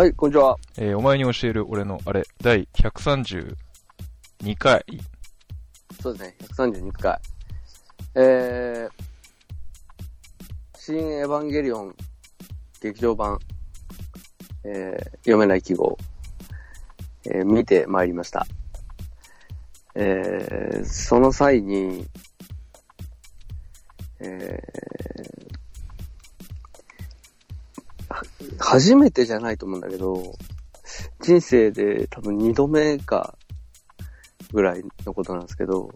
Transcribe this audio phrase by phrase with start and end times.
[0.00, 0.56] はい、こんにちは。
[0.78, 3.54] えーお前に教える俺のあれ、第132
[4.58, 4.82] 回。
[6.00, 7.20] そうですね、132回。
[8.14, 9.04] えー、
[10.74, 11.94] 新エヴァンゲリオン
[12.80, 13.38] 劇場版、
[14.64, 15.98] えー、読めない記号、
[17.26, 18.46] えー見てまいりました。
[19.96, 22.06] えー、その際に、
[24.20, 25.69] えーは
[28.58, 30.34] 初めてじゃないと思うんだけど、
[31.20, 33.36] 人生で多分二度目か
[34.52, 35.90] ぐらいのことなんですけど、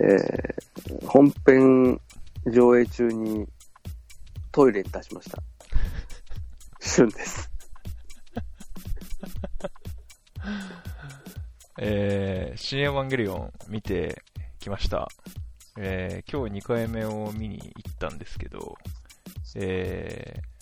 [0.00, 0.66] えー
[1.06, 2.00] 本編
[2.46, 3.46] 上映中に
[4.52, 5.42] トイレに出しました。
[6.80, 7.50] 旬です。
[11.78, 14.22] えー、新エヴァンゲリオン見て
[14.60, 15.08] きました。
[15.76, 18.76] えー、今日2回目を見に行ったんですけど、
[19.56, 20.55] えー、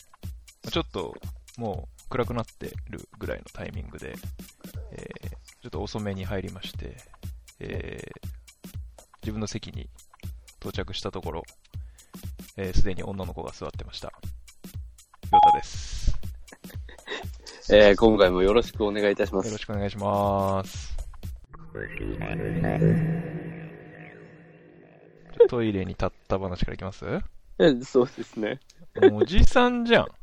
[0.70, 1.14] ちょっと
[1.56, 4.14] もう暗くなってるぐらいのタイミングで、
[4.92, 5.30] えー、
[5.62, 6.96] ちょっと遅めに入りまして、
[7.60, 8.28] えー、
[9.22, 9.88] 自分の席に
[10.58, 11.42] 到着したところ、
[12.56, 14.12] えーすでに女の子が座ってました。
[15.32, 16.18] ヨタです。
[17.70, 19.58] えー今回もよろしくお願いいたしますよろ。
[19.58, 20.94] しくお願いします。
[25.48, 27.04] トイレに立った話からいきます？
[27.58, 28.60] えそうですね。
[29.02, 30.06] おじさんじゃん。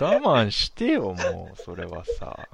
[0.00, 2.48] 我慢してよ、もう、それはさ。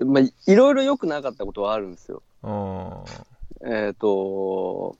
[0.00, 2.22] まあ、いいろいろ良くなかったことはあるんですよ。
[2.42, 3.04] うん。
[3.70, 4.96] えっ、と、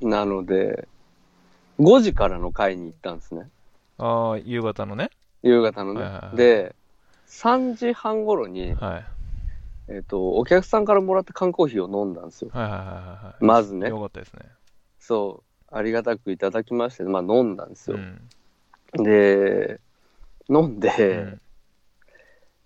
[0.00, 0.88] なので、
[1.80, 3.48] 5時からの会に行ったんですね。
[3.98, 5.10] ああ、夕方のね。
[5.42, 6.02] 夕方のね。
[6.02, 6.74] はいはいはいで、
[7.26, 9.04] 3時半頃に、はい。
[9.88, 12.50] えっ、と、お客さんからもらった缶コーヒーを飲んだんですよ。
[12.52, 13.44] はいはいはいはいはい。
[13.44, 14.40] まずねよかったですね。
[14.98, 15.53] そう。
[15.74, 17.96] ありがたくいただきまして、まあ飲んだんですよ。
[17.96, 19.02] うん。
[19.04, 19.80] で、
[20.48, 21.40] 飲んうで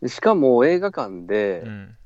[0.02, 1.98] ん、しかも映画館でうん。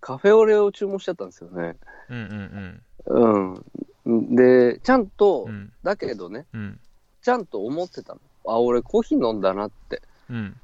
[0.00, 1.76] カフェオレを注文しちゃったんですよね。
[2.10, 3.62] うんうん
[4.04, 4.34] うん。
[4.36, 5.48] で、ちゃんと。
[5.82, 6.80] だけどね、うん。
[7.22, 8.20] ちゃんと思ってたの。
[8.46, 10.02] あ、俺コーヒー飲んだなって。
[10.28, 10.56] うん。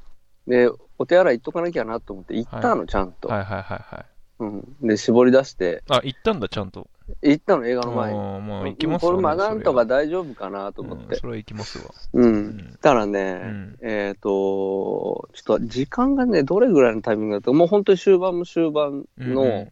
[0.47, 3.29] で、お手洗い行っとかなきゃなと思って行ったの、ちゃんと。
[3.29, 4.05] はいはいはいはい。
[4.41, 4.77] うん。
[4.87, 6.89] で、絞り出して、あ、行ったんだ、ちゃんと。
[7.23, 8.19] 行ったの、映画の前に。
[8.19, 11.05] あーもう行きますわこれまあねなんとか大丈夫かなと思って。
[11.05, 11.85] うんそれは行きますわ。
[12.13, 12.79] うん。
[12.81, 19.69] たらね、んえっ、と、ちょっと時間がね、どれぐらいのタイミングだったか、もう本当に終盤も終盤の、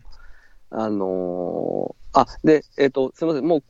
[0.71, 3.63] あのーあ、で、えっ、と、すみません、も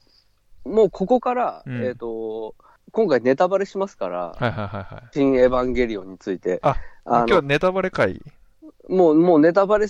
[0.64, 2.54] う、もうここから、うんえっ、と、
[2.92, 5.08] 今回ネタバレしますから、はいはいはいはい。
[5.12, 6.60] 新エヴァンゲリオンについて。
[6.62, 8.22] ああの今日ネタバレ会？
[8.88, 9.86] もう、もうネタバレ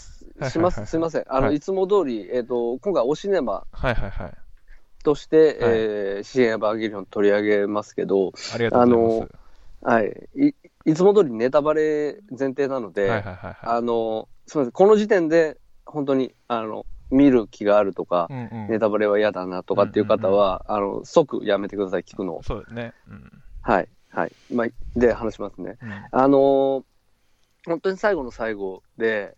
[0.51, 0.87] します。
[0.87, 1.25] すみません。
[1.29, 4.33] あの、はいいつも通り、えっ、と、今回おシネマはいはいはい。
[5.03, 9.47] として、えー新エヴァンゲリオン取り上げますけど、ありがとうございます。
[9.83, 10.29] はい。
[10.37, 10.55] い
[10.91, 13.57] いつも通りネタバレ前提なので、はいはいはいはい。
[13.63, 22.43] あの、すみません、この時点で、本当に、あの、見る気があるとか、うんうんネタバレは嫌だなとかっていう方は、あの、即やめてください、聞くのを。
[22.43, 22.93] そうですね。
[23.09, 23.31] うん。
[23.63, 24.33] はい、はい。
[24.53, 24.67] まあ、
[24.99, 25.77] で、話しますね。
[25.83, 26.85] うんあのー
[27.67, 29.37] 本当に最後の最後で、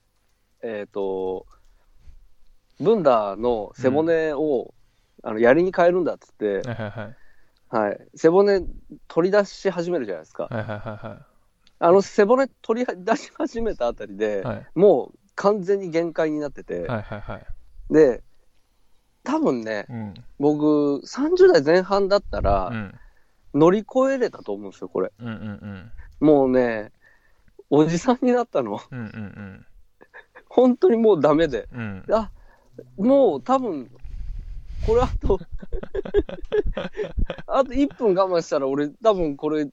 [0.62, 1.46] えっ、と、
[2.80, 4.74] ブンダーの背骨を、
[5.22, 7.16] あの、槍に変えるんだっつって、はいはいはい。
[7.70, 7.98] はい。
[8.14, 8.62] 背骨
[9.08, 10.44] 取り出し始めるじゃないですか。
[10.44, 11.26] はいはいはいは
[11.80, 14.44] あの、背骨取り出し始めたあたりで、い。
[14.44, 17.47] はいもう完全に限界になってて、はいはいはい。
[17.91, 18.24] で、
[19.22, 20.15] 多分ね、うん。
[20.41, 23.00] 僕、30代前半だったうら、ん。
[23.54, 25.12] 乗り越えれたと思うんですよ、これ。
[25.18, 25.33] うんうん
[26.21, 26.27] うん。
[26.27, 26.91] もうね、
[27.71, 28.80] おじさんになったの。
[28.91, 29.66] うんうん
[30.48, 31.68] 本当にもうダメで。
[31.72, 32.04] うん。
[32.10, 32.30] あ、
[32.97, 33.91] もう多分、
[34.86, 35.39] これ あと、
[37.47, 39.68] あと1分我慢したら俺多分これ、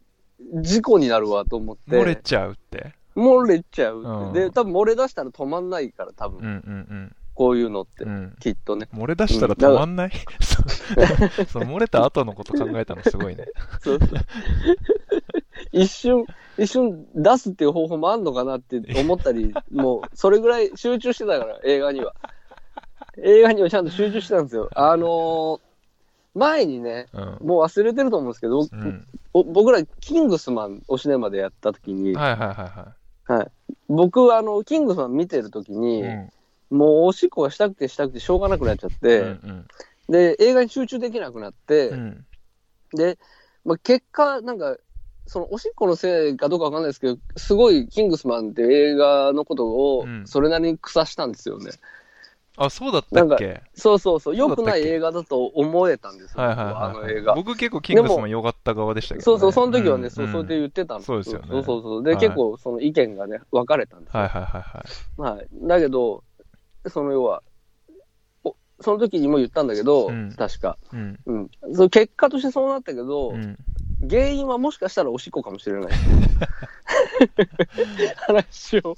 [0.62, 1.92] 事故になるわと思って。
[1.92, 2.94] 漏れちゃうって？
[3.16, 8.12] 漏れちゃうって、うんで、多分漏れ出したら止まんないから、多分、うんうんこういうのって、うん。
[8.12, 8.36] うん。
[8.39, 8.88] きっとね。
[8.94, 10.12] 漏れ出したら止まんない？
[10.42, 13.45] そうそう、漏れた後のこと考えたのすごいね。
[13.83, 14.10] そうそう
[15.75, 16.25] 一瞬、
[16.57, 22.13] 一瞬出すっていう方法もあんのかなって思ったり、 もう、それぐらい集中してたから、映画には。
[23.18, 24.69] 映画にはちゃんと集中してたんですよ。
[24.74, 25.60] あのー
[26.38, 27.48] 前にね、うん。
[27.48, 29.07] もう忘れてると思うんですけど、うん。
[29.31, 33.51] お僕ら、キングスマン、おシネマでやった時に、はいはいはいははい。
[33.88, 36.04] 僕は、あの、キングスマン見てる時に、い。
[36.04, 36.30] う
[36.72, 36.77] ん。
[36.77, 39.66] もうおしっこがしたくてしたくてしょうがなくなっちゃって、うん
[40.10, 42.00] で、映画に集中できなくなって、うん。
[42.00, 42.04] う
[42.95, 42.98] ん。
[42.98, 43.18] で、
[43.63, 44.77] まあ、結果、なんか、
[45.27, 51.72] そのおしっこのせいかどうかわかんないですけど、すごいキングスマンって映画のことをうんそれなりに腐したんですよね。
[52.57, 53.63] あ、そうだったっけ？
[53.74, 57.04] そうそうそう、良くない映画だと思えたんですよ、はいはい僕はいはい。
[57.04, 57.33] の映画。
[57.36, 59.24] 僕結構キングスマン良かった側でしたけど、ね。
[59.24, 61.01] そうそう、その時はね、んそう、それで言ってたの。
[61.01, 62.04] そうですよねそうそうそう。
[62.04, 64.22] で、はい結構その意見がね、分かれたんですよ。
[64.22, 64.86] はいはいはいは
[65.33, 65.36] い。
[65.36, 65.48] はい。
[65.63, 66.24] だけど、
[66.88, 67.44] その要は、
[68.45, 70.77] おその時にも言ったんだけど、うん確か。
[70.94, 71.19] うん。
[71.25, 71.50] うん。
[71.74, 73.57] その結果としてそうなったけど、うん。
[74.01, 75.92] 原因はもしかしたらおしっこかもしれない。
[78.27, 78.95] 話を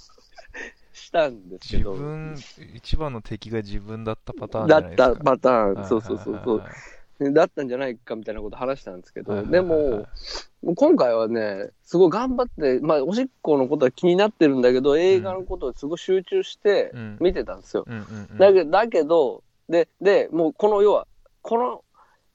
[0.94, 1.94] したんですけど。
[1.94, 2.35] 自分、
[2.73, 5.15] 一番の敵が自分だったパターンじゃだっないですか。
[5.15, 6.63] たパターン、はいそうそうそう
[7.19, 10.05] だったんじゃないかみたいなこと話したんですけど、でも、
[10.61, 17.85] もう今回はね、すごい頑張って、まあ、おしっこのことは気になってるんだけど、映画のことをすごい集中してうん見てたんですよ。
[18.38, 21.07] だけど、で、で、もうこの要は、
[21.41, 21.83] この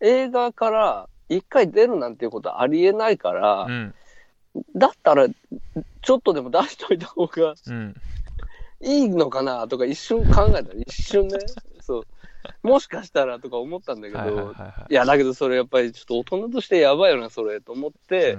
[0.00, 3.94] 映画から一回出るなんていうことはありえないから、うん。
[4.76, 7.94] だったら、ちょっとでも出しといた方がうん。
[8.82, 10.74] いいのかなとか一瞬考えた。
[10.74, 11.38] 一瞬ね。
[11.80, 12.06] そう。
[12.62, 18.36] もしかしたらとか思ったんだけど、はいはいはいはいいや、だけどそれやっぱりちょっと大人としてやばいよな、それ、と思って、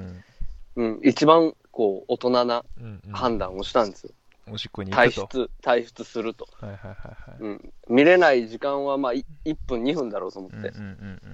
[0.75, 4.11] うん、一番、こう、大人なうんうん判断をしたんですよ。
[4.51, 5.11] おしっこに行退。
[5.11, 6.47] 出、退出すると。
[6.59, 7.39] はいはいはいはい。
[7.39, 7.73] うん。
[7.87, 10.57] 見れない時間は、まあ、い1分、2分だろうと思って。
[10.57, 10.79] うんうんうん。
[10.79, 10.83] う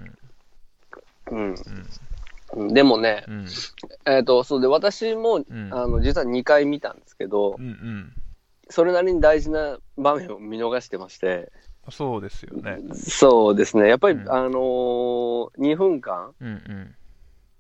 [0.06, 0.16] ん
[1.32, 1.56] うん
[2.74, 3.46] でもね、うん。
[4.08, 8.14] えっ、と、そうで、私も、うんあの、実は2回見たんですけど、うんうん。
[8.70, 11.52] それなりに大事な場面を見逃してまして、
[11.92, 12.80] そうですよね。
[12.94, 13.88] そうですね。
[13.88, 16.96] やっぱり、うんあのー、2分間、うんうん。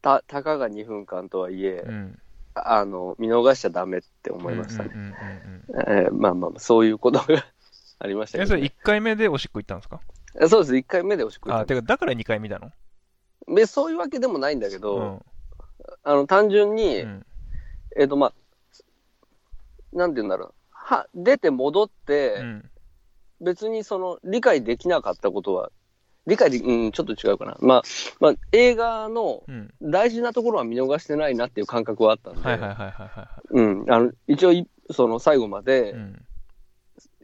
[0.01, 2.19] た、たかが2分間とはいえ、うん。
[2.55, 4.89] あの、見逃しちゃダメって思いましたね。
[6.11, 7.25] まあまあまあ、そういうことが
[7.99, 10.01] ありましたえ、けど、それね1回目でおしっこ行ったんですか？
[10.41, 10.75] えそうです。
[10.75, 12.71] 1回目でおしっこ行あ、ったてか、だから2回見たの？
[13.47, 15.19] で、そういうわけでもないんだけど、うん。
[16.03, 17.25] あの、単純に、うん
[17.97, 18.33] えっ、と、まあ、
[19.93, 20.53] なんて言うんだろう。
[20.71, 22.71] は、出て戻って、うん。
[23.41, 25.71] 別にその、理解できなかったことは、
[26.27, 27.57] 理解で、うん、ちょっと違うかな。
[27.61, 27.83] まあ、
[28.19, 29.73] まあ、映画のうん。
[29.81, 35.63] 大事なところは見逃してないなっていう感覚はあったんで、はいはいはいはいはうん、あの、一応い、その最後まい。
[35.63, 36.25] でう、ん。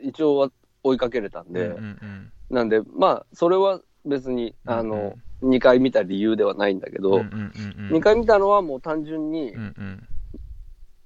[0.02, 0.50] 一応は
[0.84, 5.14] 追いかけれたんで、うんうんなんで、まあ、それは別に、うんあの、
[5.44, 7.04] 2回見た理由ではないんだけうん。
[7.04, 7.98] ど、うんうんうんうん。
[7.98, 10.08] 2回見たのはもう単純に、うんうん。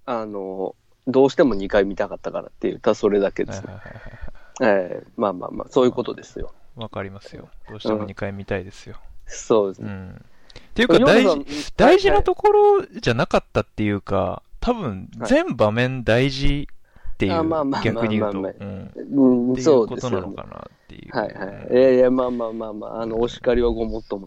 [0.06, 0.76] あの、
[1.08, 3.74] どうしても2回見たかったからって言ったそれだけですね。
[3.74, 4.90] はいはいはいはい。
[4.92, 6.54] ええまあまあまあ、そういうことですよ。
[6.76, 7.50] わかりますよ。
[7.70, 8.96] どうしても2回見たいですよ。
[9.26, 9.90] そうですね。
[9.90, 10.10] うん。
[10.12, 11.46] っていうか、大事、
[11.76, 16.68] 大事なところじゃなかったっていうか、多分、はい全場面大事
[17.20, 19.88] っていうあまあまあまあ、逆に言うと、そううですよね。
[19.90, 21.18] ことなのかなっていう。
[21.18, 21.74] はいはい。
[21.74, 24.26] いやいや、まあまあまあまあ、あの、お叱りはごもっとも。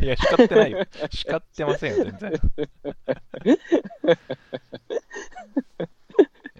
[0.00, 0.86] いや、叱ってないよ。
[1.10, 2.32] 叱ってませんよ、全然。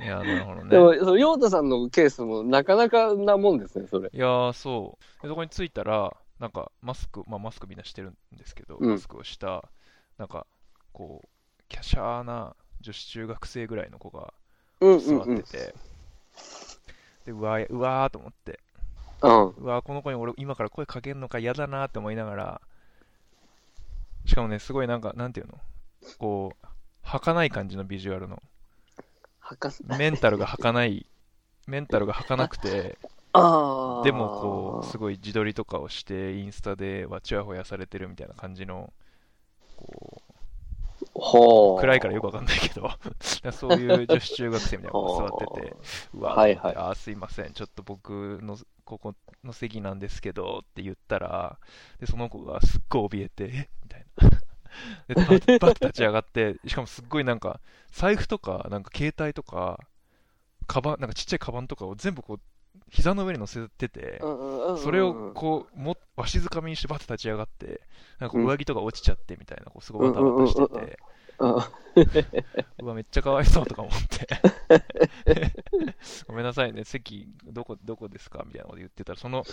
[0.02, 0.98] いや、なるほどでも、ね。
[0.98, 4.10] その、ヨータさんのケースもなかなかなもんですね、それ。
[4.12, 5.22] いやー、そう。
[5.22, 9.70] でそこに着いたら、なんか、マスク、まあ、マスクみんなしてるんですけど、うんマスクをした、
[10.18, 10.46] なんか、
[10.92, 11.28] こう、
[11.70, 14.34] キャシャーな女子中学生ぐらいの子が
[14.98, 15.22] 座。
[15.22, 15.74] ってて、
[17.26, 18.60] で、うわー、うわーと思って、
[19.22, 19.48] うん。
[19.48, 22.60] うわー、この子に俺今から声かけるのか嫌だなって思いながら、
[24.26, 25.58] しかもね、すごいなんか、なんていうの？
[26.18, 26.66] こう、
[27.02, 28.42] 儚い感じのビジュアルの。
[29.98, 31.06] メンタルが儚い、
[31.66, 32.98] メンタルが儚くて、
[33.32, 34.04] ああ。
[34.04, 38.92] でもこう、すごい自撮りとかをして、インスタではちやほやされてるみたいな感じの、
[39.76, 40.33] こほう。
[41.78, 42.90] う、暗いからよくわかんないけど、
[43.52, 45.76] そういう女子中学生みたいな子が座ってて、
[46.14, 46.76] うわ、はいはい。
[46.76, 51.58] あーすいません、ちょっと僕のここの席なんですけどって言ったら、
[51.98, 54.30] で、その子がすっごい怯えて、えみたいな。
[55.08, 57.60] で、バッバッて立ち上がって、しかもすっごいなんか、
[57.90, 59.78] 財布とか、なんか携帯とか、
[60.66, 62.40] カバン、なんかちっちゃいカバンとかを全部こう、
[62.90, 67.80] 膝の上に乗せてて、それをこう、もわしづかみにしてバッて立ち上がって、
[68.18, 70.98] なんか上着とか落ちちゃってみたいな、こうすごいバタバタしてて、
[72.80, 74.28] うわ、めっちゃかわいそうとか思って。
[76.26, 79.44] ごめんなさいね、席、どこ、どこですかみたいなこと言ってたら、その、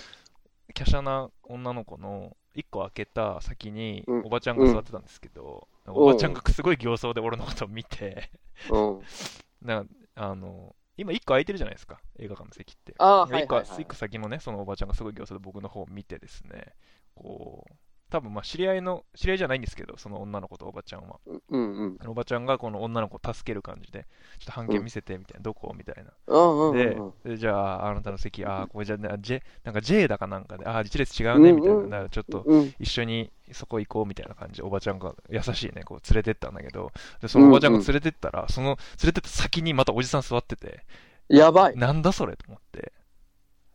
[0.73, 4.21] 華奢な女の子の一個開けた先にうん。
[4.25, 8.29] おばちゃんが座ってたんですけど、なんかおばちゃんがすごい形相で俺のことを見て、
[8.69, 9.01] うん。
[9.61, 12.95] なんか、あの、今一個空いてるじゃないですか、映画館の席って。
[12.97, 16.75] ああ、はい一個はいはい一個先のね、そのおばちゃんがすごい形相で僕の方を見てですね、
[17.15, 17.73] こう、
[18.11, 21.19] 多分まあ知り合いの、知り合いじゃないんですけど、その女の子とおばちゃんは。
[21.49, 21.97] うんうん。
[22.09, 24.05] おばちゃんがこの女の子を助ける感じで、
[24.37, 26.11] ちょっと半券見せてみたいな、どこみたいな。
[26.27, 27.13] うんうんでうん。
[27.23, 31.75] で、じゃあ、あなたの席、あー、これじゃあ、J、なんか J だかなんかで、あー、一列違うね、みたいな。
[31.75, 32.73] うんうんだからちょっとうん。
[32.79, 36.91] 一緒にそこ行こうみたいな感じで、おばちゃんが優しいね、こう連れてったんだけど、
[37.21, 40.83] で、そのおばちゃんが連れてったら、その連れてった先にまたおじさん座ってて、
[41.29, 41.77] やばい。
[41.77, 42.91] なんだそれと思って。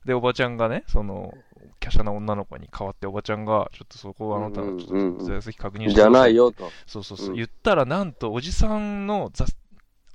[0.06, 1.34] で、おばちゃんがね、その、
[1.80, 6.34] 華奢な女の子に代わっておばちゃんが、ちょっとそこあなたのちょっと座席確認してじゃない。
[6.34, 6.70] よと。
[6.86, 7.28] そうそうそう。
[7.30, 9.44] うん言ったら、なんと、おじさんの座、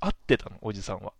[0.00, 1.12] 合ってたの、おじさんは。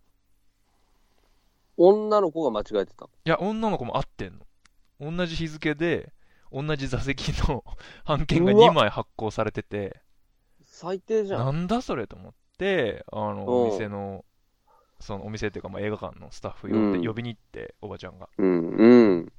[1.77, 3.05] 女の子が間違えてた。
[3.05, 5.11] いや、女の子も合ってんの。
[5.11, 6.11] 同じ日付で、
[6.51, 7.63] 同じ座席の
[8.05, 10.01] 判券がうわ2枚発行されてて、
[10.61, 11.45] 最低じゃん。
[11.45, 14.25] なんだそれと思って、あの、うんお店の、
[15.03, 18.29] そのお店っていうか、まあ、映画館のスタッフ呼んで、うん呼びに行って、おばちゃんが。
[18.37, 19.31] うん、うん。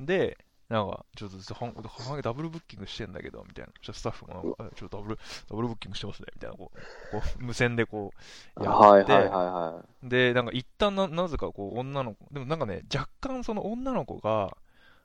[0.00, 0.38] で、
[0.68, 3.72] なんか、ちょっとはんダブルブッキングしてんだけど、みたいな。
[3.82, 6.78] そしたらスタッフもなんか、あちょっとダブル、ダブルブッキングしてますね、みたいな、こう、
[7.10, 8.12] こう無線でこ
[8.60, 14.56] う、やって、はいはいはいはで、なんか一旦な、なぜかこう、女の子、でもなんかね、若干その女の子が、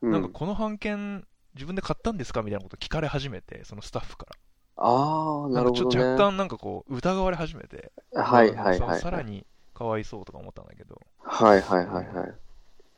[0.02, 2.42] なんかこの版権、自分で買ったんですか？
[2.42, 4.36] みたいなこと聞かれ始めて、そのスタッフから。
[4.76, 6.24] ああ、なかちょっとなんるほどね。
[6.24, 9.00] 若干なんかこう、疑われ始めて、はいはいさはい。
[9.00, 12.34] さらにかわいそうとか思ったんだけど、はいはいはいはい。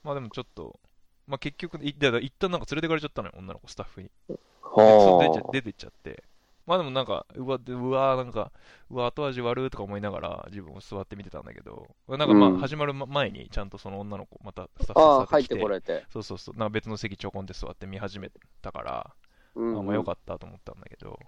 [0.03, 0.79] まあでもちょっと、
[1.27, 4.09] まあ結局、いだから一旦なんか連れてかれちゃったのよ、女の子、スタッフに。
[4.61, 6.23] は出てっちゃって。
[6.65, 8.51] まあでもなんか、うわ、でうわなんか、
[8.89, 16.05] うわ、後味悪いとか思いながら自分を座って見てたんだけど、なんかまうんあ始まる前にちゃんとその女の子、またスタッフさん入ってこられて。
[16.11, 19.11] そうそうそう、なんか別の席ちょこんで座って見始めたから、
[19.53, 21.19] うん、あまあよかったと思ったんだけど、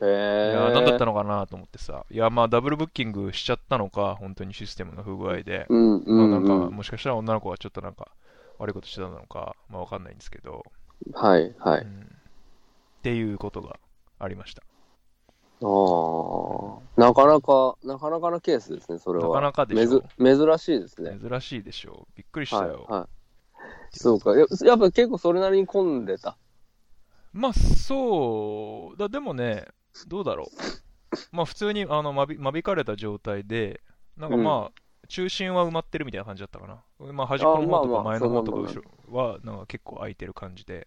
[0.00, 0.52] いえ。
[0.54, 6.74] や、なんだったのかなと思ってさ、いや、まあダブルブッキングしちゃったのか、本当にシステムの不具合で、うんうん、まあなんか、うん。
[6.74, 8.08] もしかしたら女の子はちょっとなんか
[8.58, 10.64] 悪いことしてたのか、まあわかんないんですけど、
[11.12, 11.80] はいはい。
[11.82, 12.16] うん
[13.00, 13.78] っていうことが
[14.18, 14.62] ありました。
[15.62, 17.00] ああ。
[17.00, 19.28] なかなか、なかなかなケースですね、それは。
[19.28, 19.78] なかなかでし
[20.18, 21.18] めょず珍しいですね。
[21.18, 22.12] 珍しいでしょう。
[22.14, 22.86] びっくりしたはいよ。
[22.88, 23.08] は
[23.92, 23.98] い。
[23.98, 24.32] そうか。
[24.32, 26.36] ややっぱ結構それなりに混んでた。
[27.32, 29.66] まあ、そう、だでもね、
[30.06, 30.50] どうだろ
[31.32, 31.36] う。
[31.36, 33.80] まあ、普通にあの間引間引かれた状態で、
[34.16, 37.12] なんかまあ、中心は埋まってるみたいな感じだったかな。
[37.12, 40.86] まあ、端っこの方とか前の方とか後ろは、なんか結構空いてる感じで、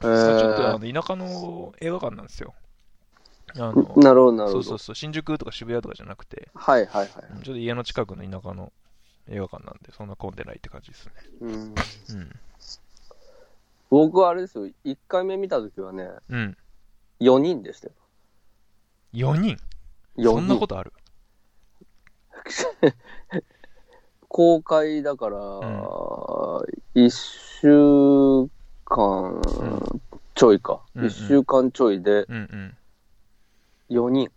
[0.00, 0.78] ちょっとあえ。
[0.78, 2.54] の田舎の映画館なんですよ。
[3.54, 4.52] あのなるほどなるほど。
[4.52, 7.08] そうそうそう、新宿とか渋谷とかじゃなくて、はいはいはい。
[7.44, 8.72] ちょっと家の近くの田舎の
[9.28, 11.12] 映画館なんで、そんな混んでないって感じですね。
[11.40, 12.30] うん、うん。
[13.90, 16.56] 僕はあれですよ、1回目見たときはね、うん。
[17.20, 17.92] 4人でしたよ。
[19.12, 19.56] 4人。
[20.16, 20.24] 4人。
[20.24, 20.92] そんなことある？
[24.28, 25.40] 公開だから、ん。
[26.94, 28.50] 1週
[28.86, 29.40] 間
[30.34, 30.82] ちょいか。
[30.94, 31.08] うんうん。
[31.08, 32.76] 1週間ちょいでうんうん。
[33.90, 34.30] 4人。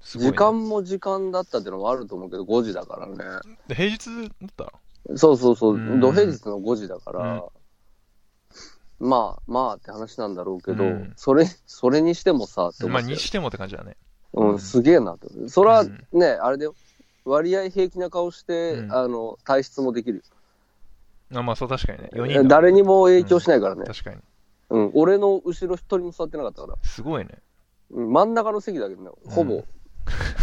[0.00, 3.16] 時間も時間だったってのもあると思うけど、5時だからね。
[3.66, 4.70] で平日だっ
[5.08, 5.16] た？
[5.16, 5.74] そうそうそう。
[5.74, 7.44] うん、土平日の5時だから、
[9.04, 13.96] まあまあって話なんだろうけど、うんそれ、それにしてもさ、って思まあ、にしてもって感じだね。
[14.32, 15.28] うん、すげえなって。
[15.48, 16.68] それはうんね、あれで
[17.24, 20.24] 割合平気な顔して、うんあの、退出もできる
[21.34, 22.10] あまあ、そう、確かにね。
[22.12, 23.84] 4人誰にも影響しないからね。
[23.84, 24.16] 確かに。
[24.70, 26.74] うん、俺の後ろ一人も座ってなかったから。
[26.82, 27.38] すごいね。
[27.90, 29.64] うん、真ん中の席だけどね、ほぼ、うん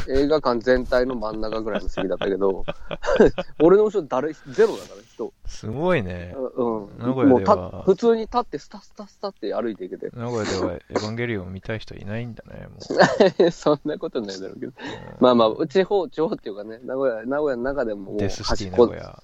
[0.10, 2.66] 映画館全体の真ん中ぐらいの席だったけど、
[3.62, 5.34] 俺の後ろ誰、ゼロだから、人。
[5.46, 6.36] すごいね。
[6.56, 6.90] うん。
[6.98, 10.10] 名古屋では普通に立って、スタスタスタって歩いていけて。
[10.14, 12.78] 名古屋ではエヴァンゲリオン見たい人いないんだね、も
[13.46, 13.52] う。
[13.52, 14.74] そんなことないだろうけど。
[15.20, 19.24] まあまあ、地方、地方っていうかね、名古屋、名古屋の中でももうデスシティ端っこ名古屋。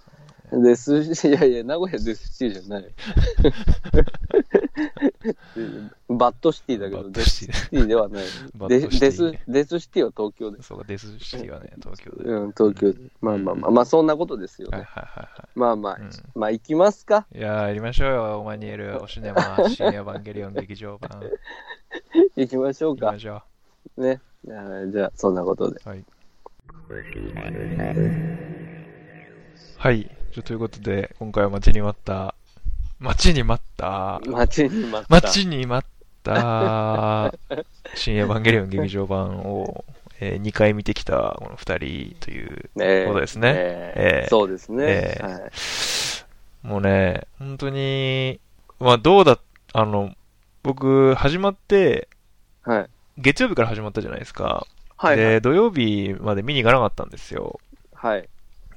[0.51, 2.85] Death City、いやいや、名古屋 Death City じゃない。
[6.09, 8.23] バッドシティだけど、バッドデスシティシティではない。
[8.55, 10.61] バデッドシティデス、デスシティは東京で。
[10.63, 12.23] そうか、デスシティはね、東京で。
[12.29, 12.99] うん、東京で。
[13.19, 14.87] まあまあまあ、まあそんなことですよはいね。
[14.89, 16.01] はいはいはまあまあい。
[16.01, 17.27] うん、まあ行きますか。
[17.35, 21.21] いやー、やりましょうよ、オマニエル、おシネマ、 新エヴァンゲリオン劇場版。
[22.37, 23.19] 行きましょうか行きま。
[23.19, 23.43] しょ
[23.97, 24.21] ね。
[24.47, 25.81] あーじゃあ、そんなことで。
[25.85, 25.89] う。
[25.89, 26.05] はい。
[29.77, 30.16] はい。
[30.43, 32.35] ということで、今回は待ちに待った、
[32.99, 35.15] 待ちに待った、待ちに待った。
[35.15, 35.89] 待ちに待っ
[36.23, 37.33] た、
[37.95, 39.85] 新エヴァンゲリオン劇場版を、
[40.19, 43.53] え2回見てきたこの2人というねことですね。
[43.55, 44.83] えええそうですね。
[44.87, 45.41] ええはい
[46.63, 48.41] もうね、本当に、
[48.79, 49.39] まあどうだ、
[49.73, 50.13] あの、
[50.63, 52.09] 僕、始まって、
[52.63, 52.89] はい。
[53.17, 54.67] 月曜日から始まったじゃないですか。
[54.97, 55.17] はい。
[55.17, 57.59] で、土曜日まで見に行かなかったんですよ。
[57.93, 58.27] はい。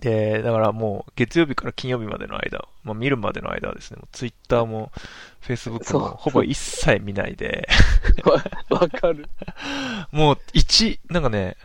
[0.01, 4.91] で、だからもう、月曜日から金曜日までの間、まあ見るまでの間はですね、もうツイッターも、
[5.41, 7.69] フェイスブックも、ほぼ一切見ないで、
[8.25, 8.43] わ
[8.81, 9.29] わかる。
[10.11, 11.57] もう、一、なんかね、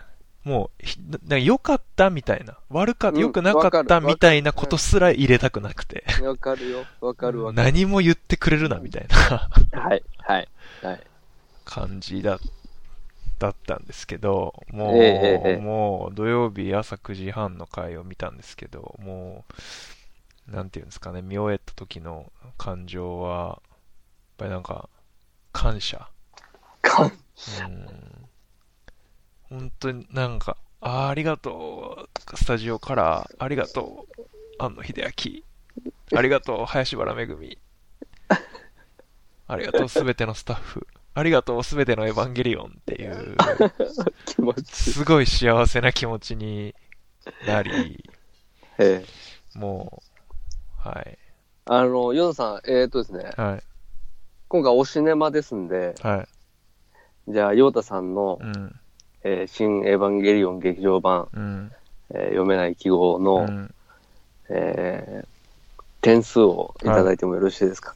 [0.44, 6.86] もうひ、なんか良かったみたいな、悪かった、うん良くなかったみたいなことすら入れたくなくて、わかるよ。
[7.02, 7.52] わかるわ。
[7.52, 9.50] 何も言ってくれるな、みたいな
[9.82, 10.04] はい。
[10.20, 10.48] はい。
[10.84, 11.00] はい。
[11.64, 12.40] 感じだ
[13.40, 19.46] だったんですけど、もう、えもう土曜日朝9時半の回を見たんですけど、も
[20.50, 23.78] う、なんていうんですかね、見終えた時の感情は、やっ
[24.38, 24.90] ぱりなんか、
[25.52, 26.08] 感謝。
[26.82, 27.10] かう
[27.70, 28.30] ん。
[29.50, 34.22] 本当になんか、あーありがとう、スタジオカラー、ありがとう、
[34.60, 35.44] 庵野秀
[36.14, 37.58] 明、ありがとう、林原めぐみ、
[39.48, 43.38] ありがとう、すべてのスタッフ、ありがとう、すべてのエヴァンゲリオンっていう。
[44.68, 46.76] すごい幸せな気持ちに
[47.48, 48.04] なり、
[48.78, 49.02] え
[49.56, 49.58] え。
[49.58, 50.04] も
[50.86, 51.18] う、はい、
[51.64, 53.64] あの、ヨドさん、えっ、とですね、はい、
[54.50, 56.28] 今回おシネマですんで、は
[57.30, 58.76] い、じゃあ、ヨータさんの、うん、
[59.24, 61.72] えー新エヴァンゲリオン劇場版、うん、
[62.10, 63.74] えー読めない記号の、うん。
[64.50, 65.28] えー
[66.02, 67.96] 点数をいただいてもよろしいですか、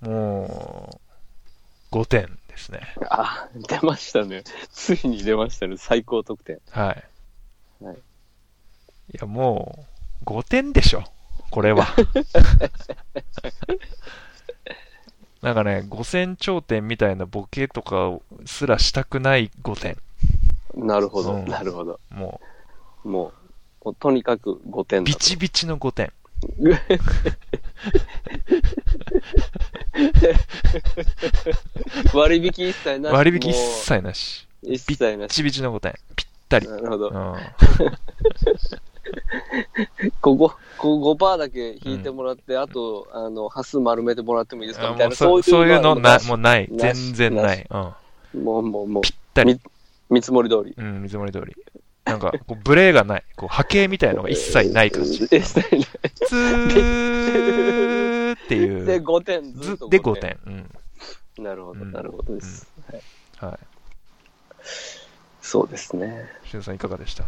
[0.00, 1.05] もう、
[1.96, 2.80] 5点ですね。
[3.08, 4.44] あ、出ましたね。
[4.70, 5.76] ついに出ましたね。
[5.78, 6.58] 最高得点。
[6.70, 7.84] はい。
[7.84, 7.96] はい
[9.14, 9.86] いや、も
[10.22, 11.04] う、5点でしょ。
[11.50, 11.86] これは。
[15.42, 19.96] なんかね、5000頂点みたいなボケとかすらしたくない5点。
[20.74, 22.00] なるほど、うんなるほど。
[22.10, 22.40] も
[23.04, 23.32] も
[23.84, 25.04] う、もうとにかく5う、点。
[25.04, 26.12] ビチビチの5点。
[32.14, 33.12] 割引一切なし。
[33.12, 34.46] 割引一も切なし。
[34.62, 35.28] う一切なし。
[35.28, 35.94] ビチビチの5点。
[36.14, 36.68] ぴったり。
[36.68, 37.08] なるほど。
[37.08, 37.14] うん。
[40.20, 44.88] ここ、ここ5%だけ引いてもらって、あと、あの、端数丸めてもらってもいいですか？
[44.88, 46.68] あみたいな、そそういうのな、もうない。
[46.72, 47.66] 全然ない。
[47.70, 47.92] うん。
[48.34, 49.60] う、もう、もう、もう、ぴったり。
[50.10, 50.74] 見積もり通り。
[50.76, 51.54] うん、見積もり通り。
[52.06, 52.32] なんか、
[52.64, 53.24] ブレがない。
[53.36, 55.24] こう波形みたいのが一切ない感じ。
[55.26, 55.84] 一切ない
[56.26, 58.84] ツーっていう。
[58.86, 60.20] で、5点、ずっとずで5。
[60.20, 60.38] 点。
[60.46, 60.70] うん。
[61.44, 62.66] なるほど、うんなるほどです。
[62.90, 63.02] はい
[63.44, 63.58] はい。
[65.42, 66.30] そうですね。
[66.44, 67.24] しゅんさんいかがでした？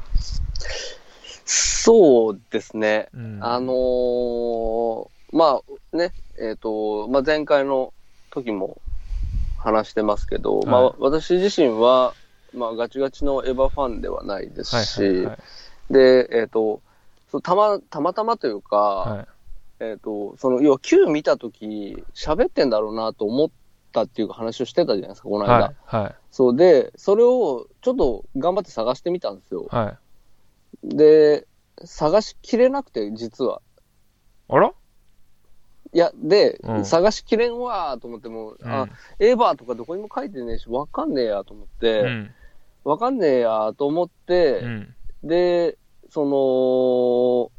[1.44, 3.08] そうですね。
[3.14, 3.38] うん。
[3.42, 5.60] あのーま
[5.92, 7.92] あね、えっ、と、まあ、前回の
[8.30, 8.80] 時も
[9.58, 12.14] 話してますけど、まあはい私自身は、
[12.54, 15.38] まあガチガチのエヴァファンではないですはいし、はいはい。
[15.90, 16.80] で、えっ、と、
[17.30, 19.26] そうたま、たまたまというか、はい。
[19.80, 23.50] えっ、と、その、要は Q 見た時喋ってんだろうなと思っ
[23.92, 25.52] たっていうか話をしてたじゃないですか、この間。
[25.52, 25.74] はい。
[25.84, 26.14] はい。
[26.30, 29.66] そうで、それをちょっと頑張って探してみたんですよ。
[29.70, 29.96] は
[30.84, 30.96] い。
[30.96, 31.46] で、
[31.84, 33.60] 探しきれなくて、実は。
[34.48, 34.72] あら？
[35.94, 42.34] いや、で、うん探しきれんわーと思っても、あ、エヴァとかどこにも書いてねえし、わかんねえやと思っうて、ん。
[42.84, 44.94] わ、かんねえやと思って、うん。
[45.24, 45.76] で、
[46.10, 47.50] その、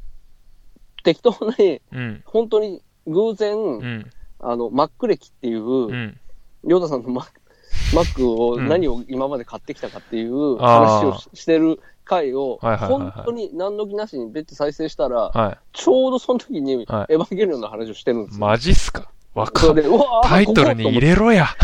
[1.03, 2.23] 適当に、うん。
[2.25, 4.10] 本当に偶然、うん。
[4.39, 6.17] あの、マック歴っていう、うん。
[6.65, 7.41] ヨーダさんのマック、
[7.95, 18.34] マックをうん何を今まで買ってきたかっていう話をししてる回を、本当に何の気なしに別途再生したら、はちょうどその時にエヴはァンゲリオンの話をしてるんでい。
[18.34, 18.45] すよ。
[18.47, 19.10] マジっすか？
[19.36, 21.45] わかんそれで、うわータイトルに入れろや。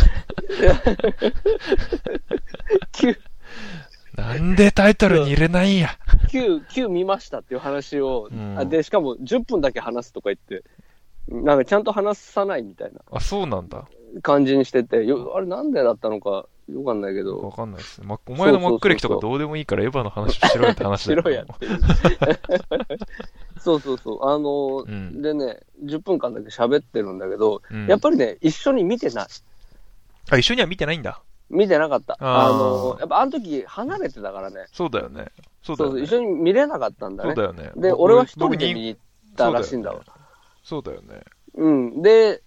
[4.18, 5.90] なんでタイトルに入れないんや。
[6.30, 10.64] Q、Q 見ましたっていう話を、うんあで、しかも10分だけ話すとか言って、
[11.28, 13.86] なんかちゃんと話さないみたいなあ、そうなんだ。
[14.22, 18.02] 感じにしてて、よあれなんでだったのかよくわかんないけわど、かんないっす。
[18.04, 21.22] ま、お前のマック歴とかどうでもいいからエヴァの話をしろよって話だよ。
[21.22, 21.68] しろやって。
[23.60, 24.26] そうそうそう。
[24.26, 29.28] あの、うんでね、10分間だけ喋ってるんだけど、うんやっぱりね、一緒に見てない。
[30.32, 31.22] あ、一緒には見てないんだ。
[31.50, 32.18] 見てなかった。
[32.20, 34.66] あの、やっぱあの時離れてたからね。
[34.72, 35.28] そうだよね。
[35.64, 36.02] そうだよね。
[36.04, 37.44] 一緒に見れなかったんだねそうだ。
[37.44, 37.72] よね。
[37.76, 39.00] で、僕俺は一人で見に行っ
[39.36, 40.02] たらしいんだわ。
[40.64, 41.22] そうだよね。
[41.56, 42.02] うん。
[42.02, 42.42] で、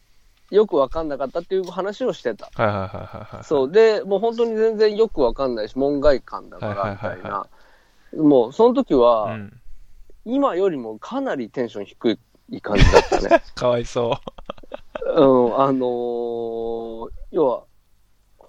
[0.51, 2.51] よくわかんなかったっていう話をしてた。
[2.55, 3.45] はいはいはいはいはい。
[3.45, 3.71] そう。
[3.71, 7.47] で、もう本当に全然よくわかんないし、門外観だから、みたいな。
[8.17, 9.61] もう、その時は、うん。
[10.25, 12.19] 今よりもかなりテンション低
[12.51, 13.43] い感じだったね。
[13.55, 14.19] かわいそ
[15.17, 15.21] う。
[15.21, 17.63] うん、あのー要は、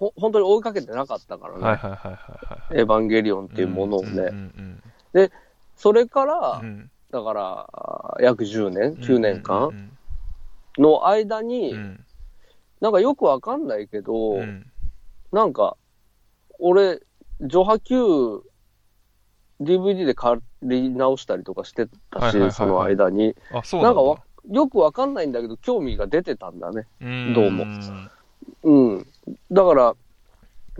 [0.00, 1.62] ほ、本当に追いかけてなかったからね。
[1.62, 2.80] はいはいはいはいはい。
[2.80, 4.10] エヴァンゲリオンっていうものをね。
[4.10, 4.82] うん
[5.14, 5.30] うん
[5.76, 6.90] それから、うんうん。
[7.10, 9.96] だから、約10年、9年う間ん
[10.78, 12.04] の間に、うん
[12.80, 14.66] なんかよくわかんないけど、うんうん
[15.32, 15.76] なんか、
[16.58, 17.00] 俺、
[17.40, 17.96] 上波級
[19.60, 23.36] DVD で借り直したりとかしてたはいはいはいはいし、その間に。
[23.52, 24.00] あ、そうなんだ。
[24.02, 24.18] なんかわ
[24.50, 26.86] よくわかんないんだけど、興味が出てたんだね。
[27.00, 27.64] うんどうも
[28.62, 29.06] うん。
[29.50, 29.94] だから、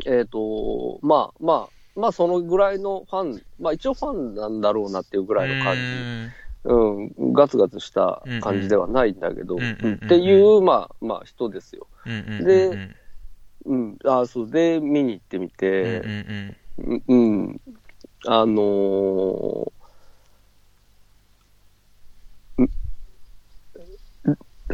[0.07, 5.81] えっ、と、まあまあ、まあそのぐらいのファン、まあ一応ファンなんだろうなっていうぐらいの感じ。
[6.63, 11.87] うん、ガツガツした感じではないんだけど、うんうんうんっていう、まあまあ人ですよ。
[12.05, 12.97] うんうんうんでうん。
[13.65, 16.57] うん、あそう、で、見に行ってみうんて、うん。
[16.79, 17.15] うん、う
[17.53, 17.61] ん。
[18.27, 19.73] あのー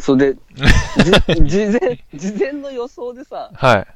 [0.01, 0.39] それで、
[1.45, 3.87] じ事前、事前の予想でさ、はい。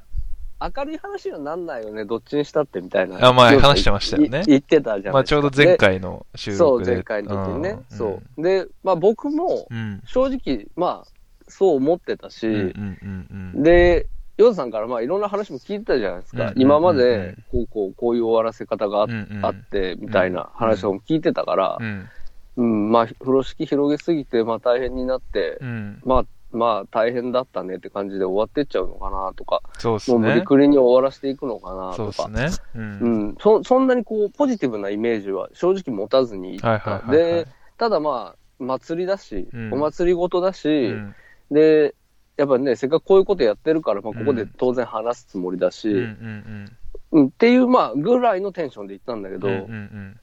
[0.76, 3.26] 明るい話にはなんないよね、どっちにしたってみたいな。
[3.26, 5.14] あまあ話してましたよねい言ってたじゃん。
[5.14, 6.94] まあちょうど前回の収そう、録で。
[6.96, 7.70] 前回の時にね。
[7.90, 8.42] うんそう。
[8.42, 10.02] で、まあ僕も、うん。
[10.04, 11.08] 正直、まあ、
[11.48, 13.62] そう思ってたし、うんうんうんうん。
[13.62, 16.36] で、ヨウさんからまあいろんな話も聞いてたじゃないですか。
[16.36, 21.86] うんうんうんうん今まで、こうこう、こういう終わらせ方があ,、うんうんあって、みたいな話を聞いてたからう、ん。
[21.86, 22.08] うん、
[22.62, 26.00] まあ、風呂敷広げすぎて、まあ大変になって、うん。
[26.04, 30.40] まあ、まあ大変だったねって感じで終わってっちゃうのかなとか、そうですもう無理ね。
[30.42, 32.28] くりに終わらせていくのかなそうとか。
[32.28, 32.64] ですね。
[32.74, 32.78] う。
[32.78, 36.70] うんん、そそんなにこう、ポジティブなイメージは正直持たずにいった。
[36.70, 37.46] はいはいはいはいで、
[37.78, 41.14] ただまあ、祭りだし、うんお祭りごとだし、うん
[41.50, 41.94] で、
[42.36, 46.06] やっぱね、せっかくこういうことやってるから、まあ、ここでうん当然話すつもりだし、うんう
[47.12, 49.54] うんんっていう、まあ、ぐらいのテンションで行ったんだけど、うん。
[49.54, 50.20] うんうん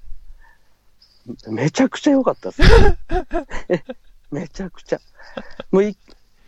[1.49, 2.61] めちゃくちゃ良かったです。
[4.31, 4.99] めちゃくちゃ。
[5.71, 5.97] もうい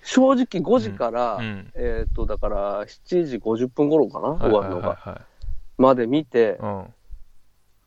[0.03, 4.89] 正直5時から、うんうんえっ、と、だから7時50分頃かな、終わるのが。
[4.89, 5.21] はいはい。
[5.77, 6.93] まで見て、うん。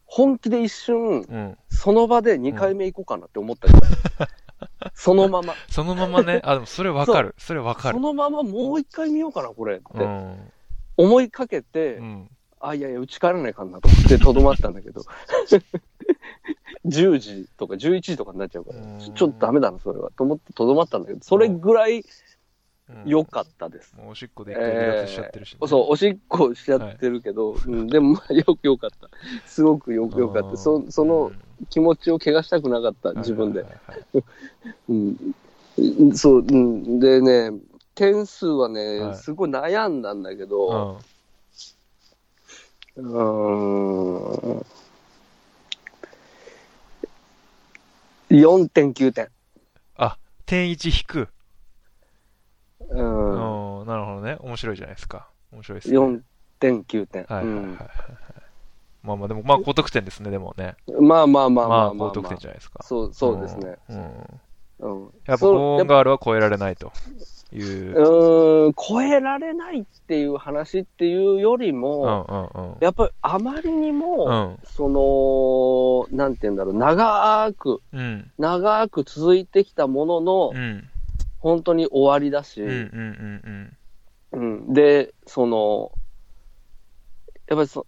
[0.06, 1.58] 本気で一瞬、うん。
[1.68, 3.90] その場で2回目行こうかなって思ったぐらい。
[4.94, 5.54] そのまま。
[5.68, 7.34] そのままね、あ、でもそれわかる。
[7.38, 7.94] それわかる。
[7.96, 10.52] そのままもう一回見ようかな、これってうん。
[10.96, 12.30] 思いかけて、うん。
[12.62, 15.02] あ、いやいや、うち帰らないかんなと思ってとどまったんだけど、
[16.86, 18.78] 10時とか11時とかになっちゃうから。
[18.80, 20.10] うん、ちょっとダメだな、それは。
[20.16, 22.04] と思ってとどまったんだけど、それぐらい
[22.88, 23.08] うん。
[23.08, 23.94] 良かったです。
[23.96, 25.58] もうおしっこで一回離脱しちゃってるしね。
[25.66, 29.08] そう、おしっこしちゃってるけど、うん、でもまあよく良かった。
[29.46, 30.56] すごくよく良かった。
[30.56, 31.32] そその
[31.70, 33.70] 気持ちを怪我したくなかった、自分ではい。
[33.70, 34.24] はいはい。
[34.90, 37.58] うん、そう、うん、でね、
[37.94, 39.14] 点数はね、はい。
[39.16, 41.00] すごい悩んだんだけはいど、
[42.96, 44.66] うーん、
[48.30, 49.28] 4.9点。
[49.96, 51.28] あ、点1引く。
[52.90, 54.36] うん、うん、なるほどね。
[54.40, 55.28] 面白いじゃないですか。
[55.52, 55.98] 面白いですね。
[55.98, 57.24] 4.9点。
[57.24, 57.88] はいはいはいはいはい。
[59.02, 60.76] まあまあ、でも、まあ高得点ですね、でもね。
[60.86, 62.82] うんまあまあまあままあまあ、あ高得点じゃないですか。
[62.82, 63.76] そう、そうですね。
[63.88, 63.96] うん。
[63.96, 64.40] うん
[64.82, 65.10] うん。
[65.26, 66.92] やっぱゴーンガールは超えられないと
[67.52, 67.92] いう。
[67.92, 72.76] うーん、超えられないっていう話っていうよりうんも、うんうん。
[72.80, 78.30] やっぱりあまりにも、うんその、なんて言うんだろう、長く、うん。
[78.38, 80.88] 長く続いてきたものの、うん。
[81.38, 83.76] 本当に終わりだし、うんうん
[84.32, 85.92] うんうんで、その、
[87.48, 87.86] やっぱりそ、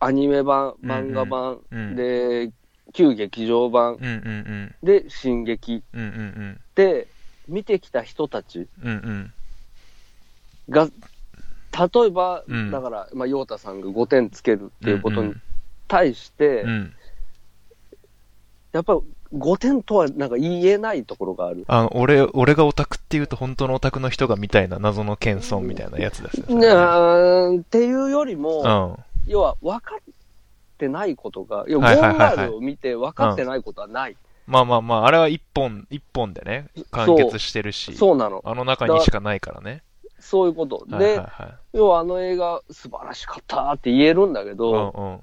[0.00, 1.96] アニメ版、漫画版、うんうん。
[1.96, 2.50] で、
[2.94, 4.74] 旧劇場版うんうんうん。
[4.82, 6.60] で、進撃うんうんうん。
[6.74, 7.08] で、
[7.48, 9.32] 見てきた人たちうんうん。
[10.68, 15.42] が、例えば、うんだから、まあ、陽太さんが5点つけるっていうことにうん
[15.88, 16.94] 対して、うん。
[18.72, 19.00] やっぱり
[19.38, 21.64] 5点とはなんか言えないところがある。
[21.66, 29.30] あの、俺、俺がオタクって言うと本当のオタクの人がみたいな謎の謙遜みたいなやつですよねーっていうよりも、うん。
[29.30, 29.98] 要は分かっ
[30.78, 34.16] てないことが、要ははいゴールを見て分かってないことはない。
[34.48, 38.40] まあまあまあ、あれは一本、一本でね、完結してるし、そうなの。
[38.44, 39.82] あの中にしかないからね。
[40.18, 40.76] そういうこと。
[40.76, 41.54] はいはいで、はい。
[41.74, 45.20] 要はあの映画素晴らしかったって言えるんだけうど、んうん。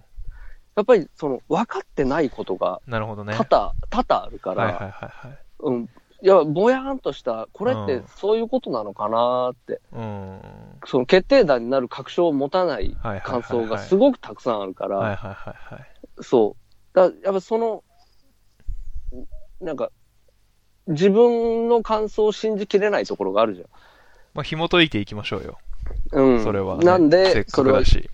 [0.76, 3.34] やっぱりその分かってないことがなるほどね。
[3.36, 5.38] 多々、多々あるから、はいはいはいはい。
[5.60, 5.90] うん。
[6.22, 10.40] いや、ぼやーんとした、これっうんてそういうことなのかなって、うん。
[10.86, 15.86] その決定打になる確証を持たない感想がすごくたくさんあるから、はいはいはいはい。
[16.22, 16.56] そ
[16.94, 16.96] う。
[16.96, 17.84] だやっぱその、
[19.62, 19.92] なんか、
[20.88, 23.64] 自分の感想を信じきれないところがあるじ
[24.34, 25.58] まあ、紐解いていきましょうよ。
[26.12, 26.24] ゃん。
[26.24, 26.44] うん。
[26.44, 26.86] それは、ね。
[26.86, 28.10] なんで、せっかくだ、し。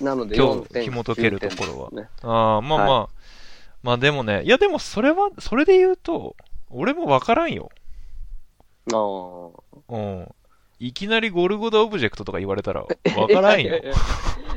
[0.00, 0.84] なので今日4点。
[0.84, 2.08] 紐解けるところはね。
[2.22, 3.08] ああ、まあまあ、は
[3.82, 6.36] まあでもね、いやでもそれは、それで言うと、
[6.70, 7.70] 俺もわからんよ。
[8.92, 9.94] ああ。
[9.94, 10.34] うん。
[10.84, 12.82] いきなりゴルゴダオブジェクトとか言われたら、
[13.16, 13.78] わからんよいや。
[13.78, 13.92] いや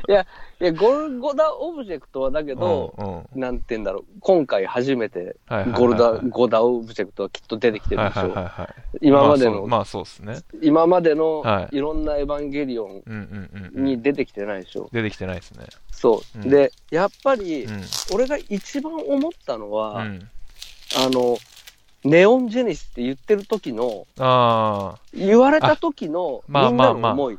[0.08, 0.26] いや、
[0.60, 3.40] いや、ゴルゴダオブジェクトはだけど、うんうん。
[3.40, 5.36] なんて言うんだろう、今回初めて
[5.74, 9.08] ゴルゴダ、ゴルゴダオブジェクトはきっと出てきてるはいでしょ。
[9.08, 10.36] 今までの、まあそうですね。
[10.60, 13.70] 今までのはいいろんなエヴァンゲリオン。
[13.72, 14.90] に出てきてないでしょ。
[14.92, 15.64] 出てきてないですね。
[15.90, 16.38] そう。
[16.38, 17.82] うんで、やっぱりう、ん。
[18.12, 20.28] 俺が一番思ったのは、うん。
[20.98, 21.38] あの、
[22.08, 27.38] ネオンジェネシスって言ってる時の、ああ、言われた時のあまあみんなのまあまあ思い。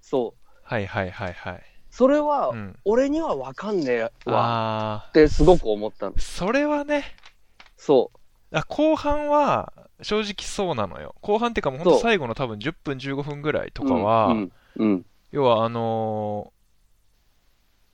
[0.00, 0.48] そう。
[0.64, 1.62] はいはいはいはい。
[1.90, 2.76] それはう、ん。
[2.84, 6.14] 俺にはわかんねえわああ、ってすごく思ったの。
[6.18, 7.04] それはね、
[7.76, 8.10] そ
[8.52, 11.14] あ後半は、正直そうなのよ。
[11.20, 13.88] 後半っていうかもうほんと最後の多分10分15分ぐらいとう。
[13.88, 14.52] かは、うん。
[14.76, 15.06] うん。
[15.32, 16.57] 要はあのー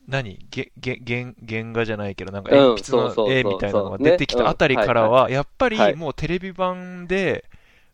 [0.07, 0.38] 何？
[0.51, 7.45] げ、げ、原、原画じゃないけど、なんかうん鉛筆の絵みたいなのが出てきたあたりからは、やっぱりはいもうテレビ版で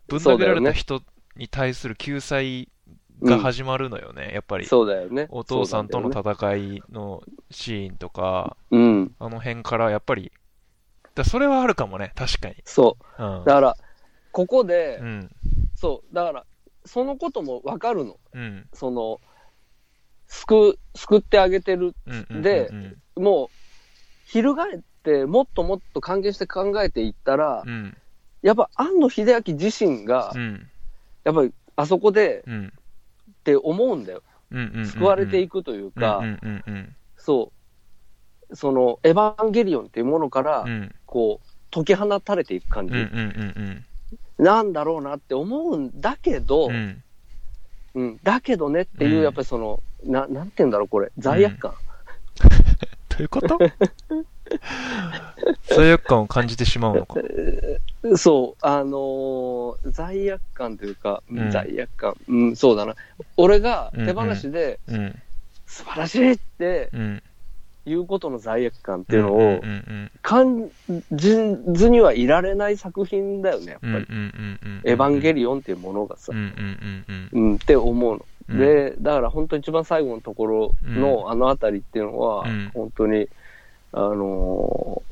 [0.07, 1.01] ぶん殴らそうだよねれた人
[1.35, 2.69] に対する救済
[3.23, 4.65] が始まるのよね、やっぱり。
[4.65, 5.27] そうだよね。
[5.29, 9.15] お父さんとの戦いのシーンとか、だよねうん。
[9.19, 10.31] あの辺からやっぱり、
[11.15, 12.55] だそれはあるかもね、確かに。
[12.65, 13.23] そう。
[13.23, 13.45] うん。
[13.45, 13.77] だから、
[14.31, 15.29] ここで、うん。
[15.75, 16.45] そう、だから、
[16.85, 18.17] そのこともわかるの。
[18.33, 18.67] うん。
[18.73, 19.19] その、
[20.41, 21.93] 救う、救ってあげてる。
[22.41, 23.49] でうんもう、
[24.25, 27.95] 翻って、もっともっと関係して考えていったら、うん。
[28.41, 30.67] やっぱ庵野秀明自身がう、ん。
[31.23, 32.67] やっぱりあそこでうん。
[32.67, 34.23] って思うんだよ。
[34.85, 36.21] 救われていくくというか、
[37.15, 37.51] そ
[38.49, 40.65] う、その、エヴァンゲリオンっていうものから。
[41.05, 42.93] こう、解き放たれていく感じ、
[44.37, 46.69] なんだろうなって思うんだけど、
[47.93, 48.19] うん。
[48.23, 51.73] だけどねっていう、うんやっぱりその、ななんて言うんだろう、これ、罪悪感。
[53.09, 53.59] どういうこと？
[55.75, 57.15] 罪悪感を感じてしまうのか。
[58.17, 62.95] そう、あのー罪悪感というか、うん罪悪感、うん、そうだな。
[63.37, 65.15] 俺が手放しで、うん。
[65.67, 67.23] 素晴らしいってうん。
[67.85, 70.69] いうことの罪悪感っていうのをうんう、ん感
[71.11, 71.35] じ
[71.73, 73.91] ずにはいられない作品だよね、やっぱり。
[73.93, 73.99] うん。
[73.99, 74.81] うんうんうん。
[74.83, 77.51] エヴァンゲリリオンっていうものがさうん、うんうんうん。
[77.51, 78.25] うん、って思うの。
[78.51, 83.27] うん、で、だから本当一番最後のところのあのあたりっていうのは、うん本当に、
[83.93, 85.11] あのー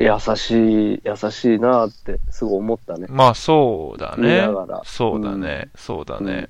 [0.00, 3.08] 優しい、優しいなってすごい思ったね。
[3.10, 4.82] まあそうだ見ねら。
[4.84, 5.70] そうだね。
[5.74, 6.48] そうだね。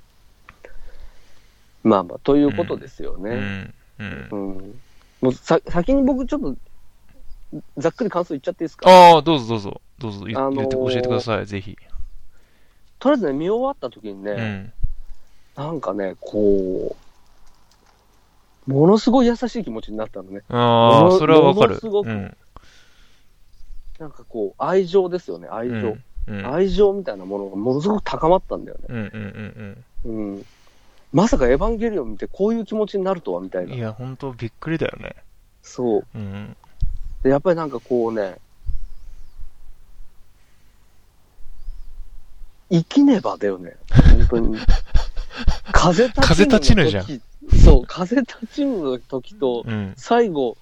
[1.83, 3.73] まあまあ、ということですよね。
[3.99, 4.75] うん。
[5.23, 6.57] もうさ、先に僕ちょっと、
[7.79, 8.91] ざっくり感想言っちゃっていいですか？
[8.91, 9.81] ああ、どうぞどうぞ。
[9.99, 11.79] どうぞ言って教えてください、ぜひ。
[12.99, 14.73] とりあえずね、見終わった時にね、
[15.57, 15.65] うん。
[15.65, 16.97] なんかね、こ
[18.67, 20.43] う、ものすごい優しい気持ちになったのね。
[20.49, 21.69] ああ、それはわかる。
[21.69, 22.37] ものすごくうん。
[23.99, 25.75] なんかこう、愛情ですよね、愛情。
[25.75, 26.05] うん。
[26.29, 26.55] うん。
[26.55, 28.87] 愛情みたいなものがものすごく高まったんだよね。
[28.89, 30.45] うんうんうんうん。
[31.13, 33.73] まさかエヴァンゲリオン見てこういう気持ちになるとはみたいうん。
[33.73, 33.85] いな。
[33.85, 35.17] や、本当びっくりだよね。
[35.63, 36.07] そう。
[36.15, 36.57] うん。
[37.23, 38.37] で、やっぱりなんかこうね、
[42.71, 43.77] 生きねばだよね。
[43.91, 44.59] 本当に。
[45.73, 46.29] 風立ちぬの時。
[46.29, 47.23] 風立ちぬじゃん
[47.65, 49.95] そう、風立ちぬの時と、うん。
[49.97, 50.57] 最後、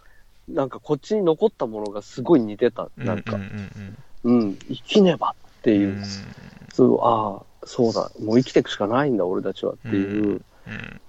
[0.49, 2.89] なんかこっちに残ったものがすごい似てた。
[2.97, 3.43] なんか、うん
[4.25, 5.81] うんうん、生きねばってうん。
[5.81, 6.05] いう、
[6.73, 10.43] そう、ああ、そうだ、もう生きていくしかないんだ、俺たちはっていう、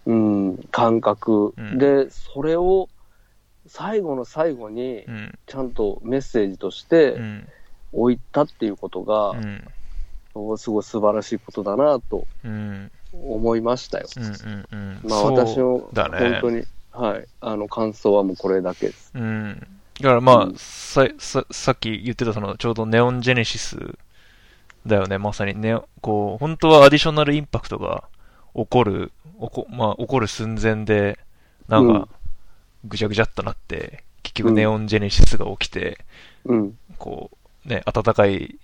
[0.05, 0.51] うん。
[0.51, 2.89] うん、感覚、うんで、それを
[3.67, 5.33] 最後の最後にう、ん。
[5.45, 7.47] ちゃんとメッセージとしうてん。
[7.91, 9.63] 置いたっていうことが、うん。
[10.57, 12.91] すごい素晴らしいことだなとうん。
[13.13, 14.07] 思いましたよ。
[14.17, 14.23] うん。
[14.25, 14.67] うん。
[14.71, 14.99] うん。
[15.03, 19.11] まあ私の、だね本当に、はい、あの感想はもうこれだけです。
[19.13, 19.67] うん。
[20.01, 23.97] だからまあ、うんさ、さ、さっき言ってたその、ちょうどネオンジェネシス
[24.85, 28.03] だよね、まさにね、こう、本当はアディショナルインパクトが
[28.55, 31.19] 起こる、起こ、まあ、起こる寸前で、
[31.67, 32.07] なんうんか、
[32.85, 35.99] ぐちゃぐちゃっとなって、結局ネオンジェネシスが起きて、
[36.45, 37.31] うん、こ
[37.65, 38.55] う、ね、温かい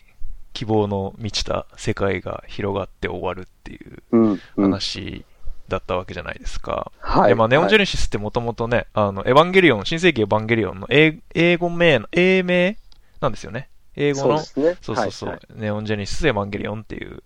[0.54, 4.72] 希望の満ちた世界が広がって終わるっていううん、うん。
[4.72, 5.26] 話
[5.68, 6.92] だったわけじゃないですか。
[7.00, 7.30] はい。
[7.30, 12.78] で、まあ、ネオンジェネネシスってもともとね、あの、エヴァンゲリオン、新世紀エヴァンゲリオンの英英語名の、英名
[13.20, 13.70] なんですよね。
[13.96, 14.78] 英語の、そうね。
[14.82, 17.24] そうそうそう、はいネオンジェネシスエヴァンゲリオンっていう。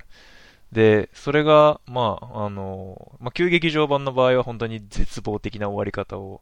[0.71, 6.41] で、それが、まあ、あの、まあ、旧劇場版の場合は本当に絶望的な終わり方を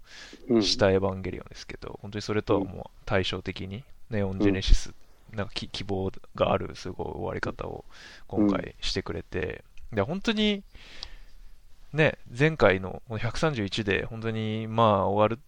[0.50, 4.94] うんしたエヴァンゲリオンですけど、本当にそれとはもう対照的に、ネオンジェネシス、
[5.36, 7.86] なんかき希望があるすごい終わり方を
[8.28, 10.64] 今回してくれて、で、本当に、
[11.94, 15.40] ね、前回のこの131で本当に、まあ、終わる、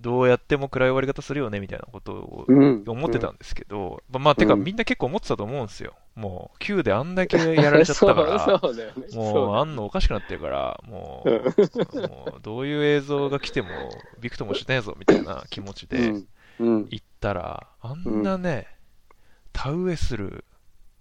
[0.00, 5.94] どうやっても暗い終わり方するよね、みたいなことをうん思ってたんですけど、まあまあ、てかうんみんな結構思ってたと思うんですよ。
[6.14, 8.60] もう、Q であんだけやられちゃったから。
[9.14, 16.28] もう、あんのおかしくなってるから、もうんう、もうどういう映像が来ても、びくともしねえぞ、みたいな気持ちでうん。
[16.58, 16.88] うん。
[16.90, 18.66] 行ったら、あんなね、
[19.52, 20.44] 田植えする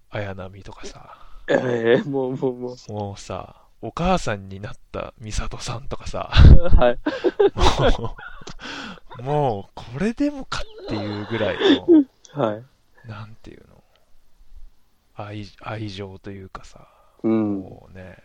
[0.10, 6.76] 綾波とかさ、ええもう、もう、ももうさ、お母さんになった美里さんとかさ、う。
[6.76, 7.00] はい。
[8.00, 8.16] も
[9.20, 11.88] う、もう、これでもかっていうぐらいの、
[12.34, 12.64] はい。
[13.08, 13.84] なんていうの、
[15.16, 16.88] 愛、愛情というかさ、
[17.24, 17.60] うん。
[17.60, 18.18] もうね、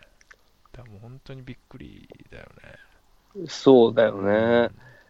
[0.73, 2.47] だからもう本当にびっくりだよ
[3.37, 3.47] ね。
[3.49, 4.69] そうだよね。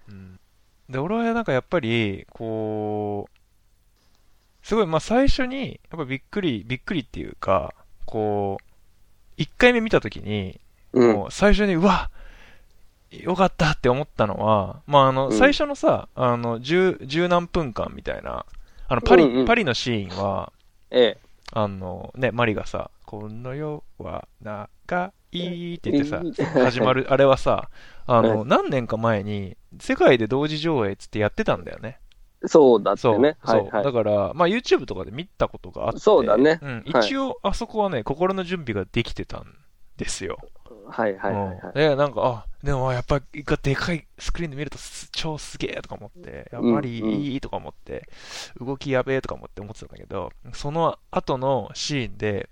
[0.08, 0.40] うん。
[0.88, 3.35] で、俺はなんかやっぱり、こう、
[4.66, 7.72] すごい、まあ最初に、やっぱびっくり、びっくりっていうか、
[8.04, 8.64] こう、
[9.36, 10.60] 一回目見たときに、
[10.92, 11.26] うん。
[11.30, 12.10] 最初に、うわ
[13.12, 18.44] よかったって思ったのは、まあ、あの、うん最初のさ、あの、十、十何分間みたいな、
[18.88, 20.52] あの、パリ、うんうんパリのシーンは、
[20.90, 21.18] ええ。
[21.52, 26.20] あの、ね、マリがさ、この世は長いって言ってさ
[26.58, 27.70] 始まる、あれはさ、
[28.06, 32.00] あの、は何年か前に、世界で同時上映っつってやってたんだよね。
[32.44, 33.36] そうだってね。
[33.44, 33.56] そう。
[33.56, 33.92] はいはいだ。
[33.92, 39.46] から、まあ YouTube とかで見たことがあって、そうだねうん、はい一応、あそこはね、心の準備ができてたん
[39.96, 40.38] ですよ。
[40.88, 47.00] はいはいはいで、なんか、あ、でもやっぱり、でかいスクリーンで見るとす超すげえとか思って、やっぱり
[47.32, 48.08] いいとか思って、
[48.60, 52.48] 動きやべえとか思って思ってたんだけど、その後のシーンで、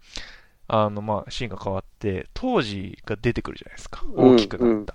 [0.67, 4.03] あの、まあ、シーンが変わって、当時が出てくるじゃないですか。
[4.07, 4.95] うん大きくなった。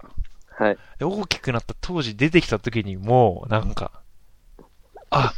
[0.64, 0.78] はい。
[0.98, 4.02] で大きくなった当時出てきた時にもう、なんか、
[5.12, 5.34] あ、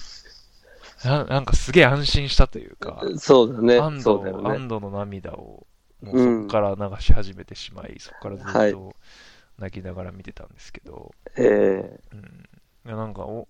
[1.03, 3.75] ななんかすげえ安心したというか、そうだね。
[3.75, 4.49] 安そうだよ堵、ね。
[4.49, 5.67] 安堵の涙を、
[6.01, 8.95] もうそこから流し始めてしまい、そこからずはいっと
[9.59, 12.01] 泣きながら見てたんですけど、ええ。
[12.13, 12.49] うん。
[12.85, 13.47] いや、なんか、お、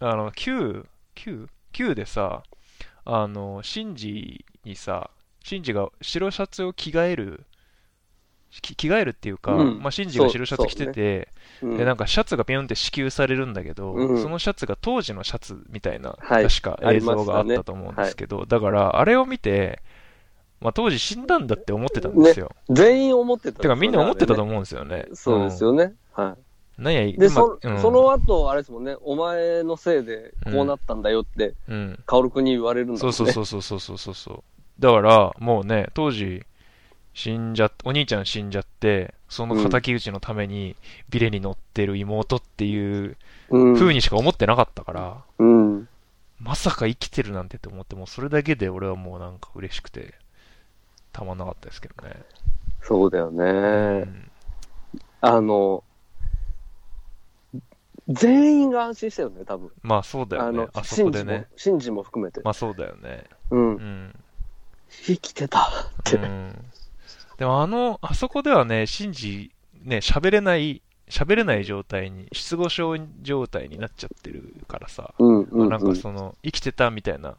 [0.00, 1.48] あの、Q、Q?
[1.72, 2.42] Q でさ、
[3.04, 5.10] あの、シンジにさ、
[5.44, 7.49] シンジが白シャツを着替える、き
[8.50, 11.28] 着替えるっていうか、うんまあ、シンジが白シャツ着てて、
[11.62, 19.80] うんで、なんかシャツがピョンって支給されるんだけど、うんそのシャツが当時のシャツみたいな、はい確か映像があったと思うんですけど、だから、あれを見て、
[20.60, 22.52] まあ、当時死んだんだって思ってたんですよ。
[22.68, 24.44] 全員思ってた、てかみんな思ってたとう。
[24.44, 25.06] 思うんですよね。
[25.14, 25.94] そうですよね。
[26.12, 26.36] は
[26.78, 26.84] うん。
[26.84, 27.12] なんや、い。
[27.14, 31.98] で、まそ、うんその後、あれですもんね、お前のせいでこうなったんだよって、うん。
[32.04, 33.12] カオル君に言われるんだもんね。
[33.12, 34.42] そうそうそうそうそうそうそう。
[34.80, 36.42] だから、もうね、当時、
[37.14, 40.76] 死んじゃっ、お兄ちゃん死んじゃって、その敵討ちのために
[41.08, 43.16] ビレに乗ってる妹っていう
[43.50, 43.74] うん。
[43.74, 45.88] 風にしか思ってなかったから、うん。
[46.38, 50.14] まさか生きてるなんてって思って、もうそれだけで俺はもうなんか嬉しくて、
[51.12, 52.14] たまんなかったですけどね。
[52.82, 53.44] そうだよね。
[53.44, 53.46] う
[54.06, 54.30] ん
[55.22, 55.84] あの、
[58.08, 59.70] 全員が安心したよね、多分。
[59.82, 62.40] まあそうだよねあそこでね。、シンジも含めて。
[62.42, 63.24] まあそうだよね。
[63.50, 63.78] うんう。
[63.78, 64.14] ん。
[64.88, 65.62] 生きてたっ
[66.04, 66.16] て。
[66.16, 66.64] うん。
[67.40, 69.50] でもあの、あそこではね、シンジ、
[69.82, 75.68] ね、喋れない、喋れない状態に、失語症状態になっちゃってるからさ、うん、うん。
[75.70, 77.36] なんかその、生きてたみたいな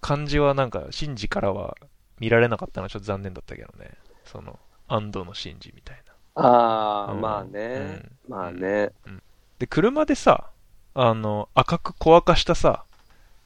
[0.00, 1.76] 感じはなんか、シンジからは
[2.20, 3.90] 見られなかったのはちょっと残念だったけどね。
[4.24, 6.02] その、安藤のシンジみたい
[6.34, 6.42] な。
[6.42, 8.00] ああ、うんまあね。
[8.26, 8.92] まあね。
[9.58, 10.48] で、車でさ、
[10.94, 12.86] あの、赤く小赤したさ、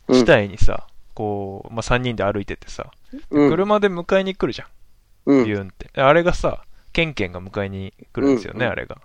[0.06, 2.92] うん地帯にさ、こう、まあ、3人で歩いててさ、
[3.30, 3.50] うん。
[3.50, 4.68] 車で迎えに来るじゃん。
[5.26, 6.00] うんビューンって。
[6.00, 8.98] あれがさ、ケンケンが迎えに来るんですよね、うんあれが。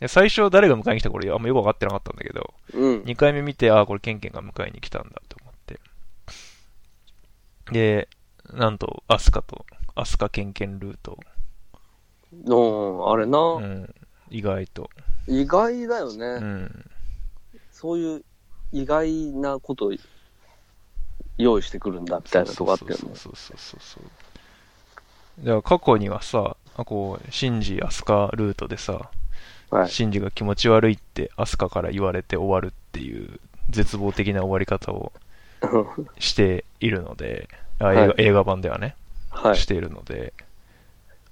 [0.00, 3.00] で最初誰が迎えに来たか俺あんまよくわかってなかったんだけど、うん。
[3.02, 5.80] 2回目見て、ああ、これケンケンが迎えに来たんだと思って。
[7.70, 8.08] で、
[8.52, 11.18] なんと、アスカと、アスカケンケンルート、
[12.32, 13.94] うん、あれな、うん、
[14.30, 14.88] 意外と、
[15.26, 16.90] 意外だよね、うん、
[17.70, 18.24] そういう
[18.72, 19.92] 意外なことを
[21.36, 22.96] 用意してくるんだみたいなとこあったよね。
[22.98, 24.04] そうそうそうそうそう。
[25.40, 29.10] だから過去にはさ、あこう、シンジ、アスカルートでさ、
[29.70, 29.88] はい。
[29.88, 35.12] シンジが気持ち悪いってアスカから言われて終わるっていう絶望的な終わり方を
[36.18, 37.48] しているので、
[37.78, 38.96] あ映画はい映画版ではね、
[39.30, 39.56] はい。
[39.56, 40.32] しているので、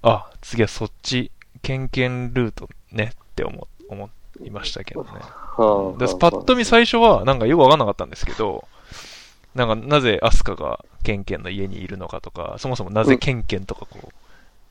[0.03, 1.31] あ、次はそっち、
[1.63, 4.11] ケンケンルートねって思思
[4.43, 5.11] いましたけどね。
[5.11, 8.69] はあでパッと見最初はなんかよくわかんなかったんですけど、
[9.55, 14.09] なんかなぜアスカがケンケンの家にいるのかとか、そもそもなぜケンケンとかこう、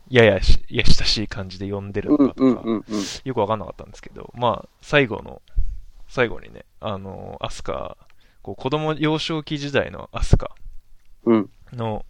[0.09, 2.83] ややしや親しい感じで呼んでるうんのかとか、うんうんうん。
[3.23, 5.41] よくわかんなかったんですけど、まあ、最後の、
[6.08, 7.97] 最後にね、あの、アスカ、
[8.41, 10.52] こう子供幼少期時代のアスカ
[11.25, 11.49] うん。
[11.73, 12.06] の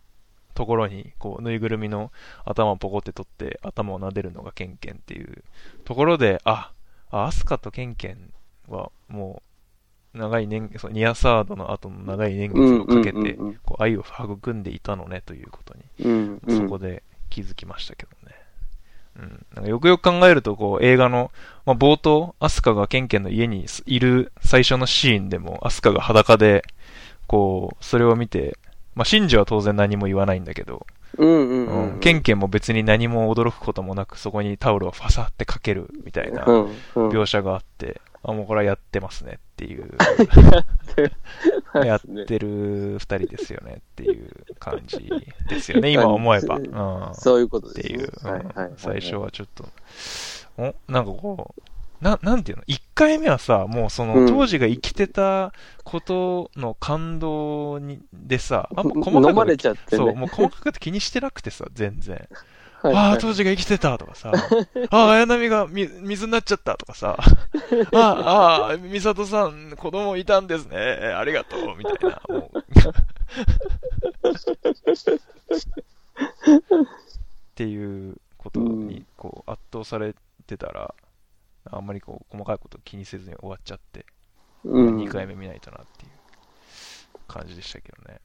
[0.54, 2.12] ところに、こう、ぬいぐるみの
[2.46, 5.44] 頭をポコって取って、頭を撫でるのがケンケンっていう
[5.86, 6.72] ところで、あ、
[7.10, 8.34] あアスカとケンケン
[8.68, 9.47] はもう、
[10.18, 16.58] 長い年、そうニアサードの後の長い年月をかけてこう、愛を育んでいたのねということに、うんうん。
[16.58, 18.36] そこで気づきましたけどね。
[19.18, 19.46] うん。
[19.56, 21.32] なんかよくよく考えると、こう、映画の、
[21.66, 26.64] まあ、冒頭、アスカがケンケンの家にいる最初のシーンでも、アスカが裸で、
[27.28, 28.58] こう、それを見て、
[28.96, 30.86] まあ、シンジは当然何も言わないんだけど、
[32.00, 36.46] ケンケンも別に何も驚くこともなく、そこにタオルをファサってかけるみたいな。
[36.96, 39.90] 描写があって、あ、もうこれはやってますねっていう、
[41.84, 44.30] やってる二人ですよねっていう
[44.60, 45.10] 感じ
[45.50, 46.58] ですよね、 今思えば。
[46.58, 47.16] うん。
[47.16, 47.96] そういうことですね。
[47.96, 48.74] っていう、うんはいはいはい。
[48.78, 49.66] 最初はちょっと、
[50.60, 50.76] お？
[50.88, 52.64] なんかこう、な、なんていうの？
[52.68, 55.52] 一回目はさ、もうその、うん当時が生きてた
[55.84, 60.14] ことの感動に、でさ、あんま細かく、飲まれちゃってそう、ね。
[60.14, 62.30] もう細かく気にしてなくてさ、全然。
[62.82, 64.32] はいああ、当時が生きてたとかさ、
[64.92, 67.18] ああ、綾波がみ水になっちゃったとかさ、
[67.94, 72.60] ああ、ああ、美里さん、子供いたんですね、ありがとう、みたいな、もう。
[76.18, 80.16] っていうことに、こう、圧倒され
[80.46, 80.94] てたら、
[81.66, 84.06] あんまりこう、細かいこと気にせずに終わっちゃって、
[84.64, 84.98] うん。
[84.98, 86.12] 2回目見ないとなっていう
[87.28, 88.20] 感じでしたけどね。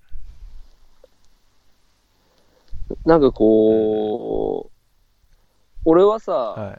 [3.05, 4.79] なんかこう、
[5.85, 6.79] 俺はさ、は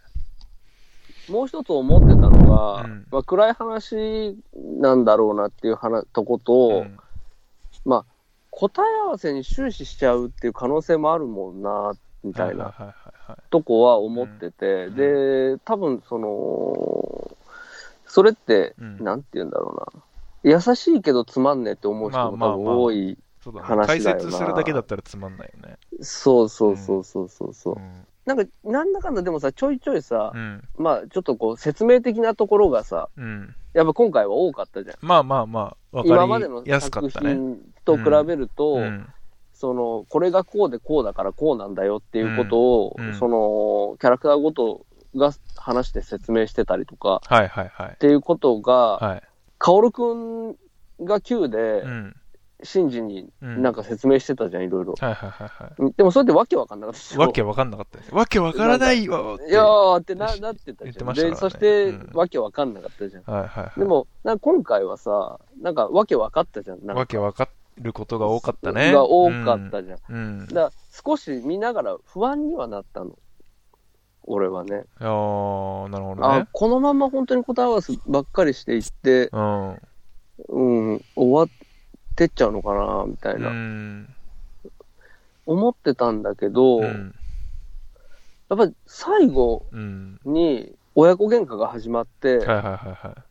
[1.28, 1.32] い。
[1.32, 4.38] もう一つ思ってたのが、うんまあ、暗い話
[4.82, 6.97] なんだろうなっていう話とこと、うん
[8.55, 11.93] 答え合わせに終始しちゃうっていう可能性もあるもんな、
[12.24, 12.74] みたいな。
[13.49, 17.38] とこは思ってて、んで、多分その、
[18.05, 19.74] それって、うんなんて言うんだろ
[20.43, 20.55] うな。
[20.55, 23.18] 優しいけどつまんねえって思う人も多分まあまあまあ多い。
[23.43, 23.67] そうだね。
[23.67, 25.77] 話だよな解説するだけだったらつまんないよね。
[26.01, 27.75] そうそうそうそうそうそう。
[27.75, 28.05] うん。
[28.25, 30.63] なんか、なんだかんだでもさ、ちょいちょいさう、ん。
[30.77, 33.53] まあちょっとこう説明的なところがさ、うん。
[33.73, 34.95] やっぱ今回は多かったじゃん。
[35.01, 37.33] まあまあまあ、わ今までのかりやすか作ったね。
[37.33, 39.07] 品と比べると、うん。
[39.53, 44.85] その、これがこうでこうだからこうなんだよっていうことを、うんうんその、キャラクターごと
[45.15, 47.97] が話して説明してたりとか、はいはいはいっ。
[47.97, 49.23] ていうことが、はい。
[49.57, 50.55] カオルくん
[51.01, 52.15] が Q でう、ん。
[52.64, 54.95] シンジにうんなんか説明してたじゃん、いろいろ。
[54.99, 58.16] はいはいはいはでもそれってわけわかんなかったわけわかんなかったです。
[58.16, 60.86] わけわからないわいやーってななってたじゃん。
[60.86, 63.24] 言ってましたからねで、そして、うんわけわかんなかったじゃん。
[63.24, 63.80] はいはいはい。
[63.80, 66.86] で、も、なんか今回はさ、なんかわけわかったじゃん。
[66.86, 68.91] なんかわけわかることが多かったね。
[68.91, 69.97] が多かったじゃん。
[70.09, 70.16] うん。
[70.16, 70.47] うん。
[70.47, 70.72] だから
[71.05, 73.18] 少し見ながら不安にはなったの。
[74.26, 74.86] 俺はね。
[74.99, 76.47] あー、なるほどあね。
[76.51, 79.82] このまま本当に答え合わせばっかりしていって、うん。
[80.49, 81.43] うん、終わ
[82.14, 84.07] ってっちゃうのかな、みたいうな、ん。
[85.45, 87.14] 思ってたんだけど、やっうん。
[88.57, 90.20] ぱり最後うん。
[90.26, 93.24] に親子喧嘩が始まって、はいやっはいはいはい。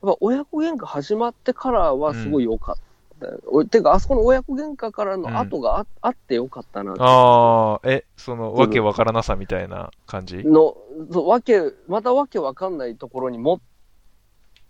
[0.00, 2.76] ぱ親子喧嘩始まってからはすごい良かっ
[3.20, 3.40] たよ。
[3.48, 10.36] おてか、あそこの親子喧嘩からの後があ,、あって良かったなあー、え、その、わけわからなさみたいな感じ？
[10.44, 10.76] の、
[11.12, 13.60] そうわけ、またわけわかんないところに持っ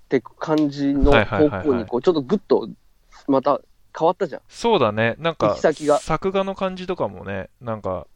[0.08, 2.68] てく感じの方向に、こう、ちょっとグッと、
[3.28, 3.60] また
[3.96, 4.42] 変わったじゃん。
[4.48, 5.14] そうだね。
[5.18, 8.06] なんか行き先が、作画の感じとかもね、なんか、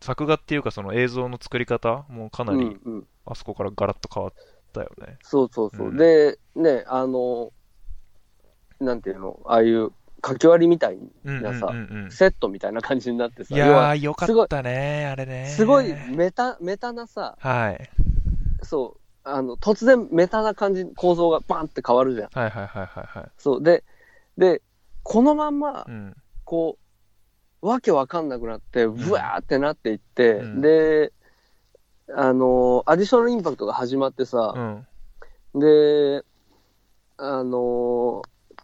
[0.00, 2.76] 作画っていうかその映像の作り方もかなり。
[3.26, 4.32] あそこからガラッと変わっ
[4.72, 5.18] たよね。
[5.22, 5.88] そうそうそう。
[5.88, 7.52] うんで、ね、あの、
[8.80, 9.90] なんていうの、ああいう
[10.26, 11.72] 書き割りみたいなさ。
[12.10, 15.46] セットみたいな感じになってさ、いやー、よかったね、あれね。
[15.46, 17.90] すごいメタ、メタなさ、はい。
[18.62, 22.28] そう、あの、突然メタな感じ、構造がバンって変わるじゃん。
[22.32, 23.30] はいはいはいはいはい。
[23.38, 23.62] そう。
[23.62, 23.84] で、
[24.38, 24.62] で、
[25.02, 26.16] このまんまう、ん。
[26.44, 26.78] こ
[27.62, 31.12] う、わけわかんなくなって、ブワーってなっていって、うんで、
[32.14, 34.54] あの、アディショナルインパクトが始まってさ
[35.54, 35.60] う、ん。
[35.60, 36.24] で、
[37.18, 38.22] あの、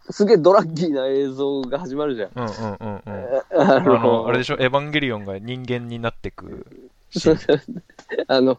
[0.09, 2.31] すげえドラッギーな映像が始まるじゃん。
[2.35, 3.61] うんうんうんうん。
[3.61, 6.65] ああの、あれでししょ、エヴァンゲリオンが人間になってく。
[7.11, 7.37] そう
[8.27, 8.57] あの、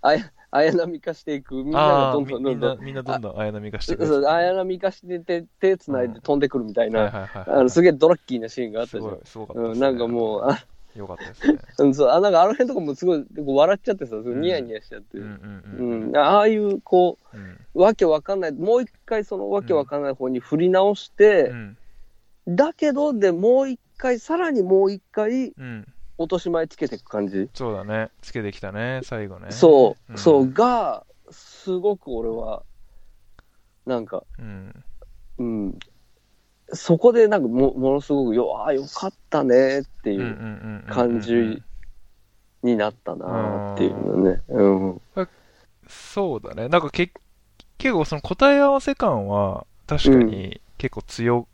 [0.00, 4.06] あや、綾波化していく、みんながどんどんどんどん、みんなどんどん綾波化してくる。
[4.06, 7.50] そう、綾波化してて、手繋いで飛んでくるみたいな、はい。
[7.50, 9.18] あの、すげえドラッキーなシーンがあったじゃん。
[9.24, 9.62] すごかった。
[9.62, 11.58] うん、なんかもう、あよかったですね。
[11.78, 15.18] うん、そう、あ、なんかあの辺とかもすごい、笑っちゃってさ、ニヤニヤしちゃって。
[16.16, 17.18] ああいう、こ
[17.74, 21.76] うわけわかんない、もう一回そのわけわかんない方に振り直して、うん。
[22.46, 25.86] だけど、で、もう一回、さらにもう一回、うん。
[26.18, 27.50] 落とし前つけていく感じ？
[27.54, 28.10] そうだね。
[28.22, 29.50] つけてきたね、最後ね。
[29.50, 32.62] そう、んそう、が、すごく俺は、
[33.86, 34.84] なんか、うん。
[35.38, 35.78] うん、
[36.72, 41.62] そこでなんかも、ものすごくよ、ああ、よかったねっていう感じ
[42.62, 44.40] になったなっていうのね。
[44.48, 45.02] うん。
[45.88, 46.68] そうだね。
[46.68, 47.12] なんかけ
[47.76, 51.48] 結構その答え合わせ感は確かに結構強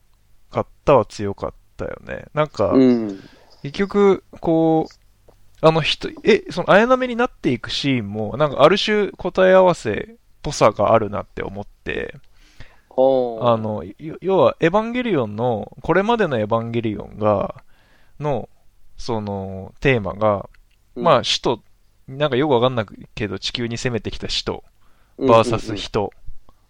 [0.51, 2.27] かったは強かったよね。
[2.35, 3.21] なんか、うん。
[3.63, 5.27] 結局、こう、
[5.63, 12.15] あの人、え、その綾波になっていくシーンも、なんかある種答え合わせっぽさがあるなって思って、
[12.97, 17.63] あ、の、よ要は、エヴァンゲリオンの、これまでのエヴァンゲリオンが、
[18.19, 18.49] の、
[18.97, 20.49] その、テーマが、
[20.95, 21.63] まあ、使徒、
[22.09, 24.65] なんかよくわかんないけど、地球に攻めてきた使徒、
[25.19, 26.11] バーサス人。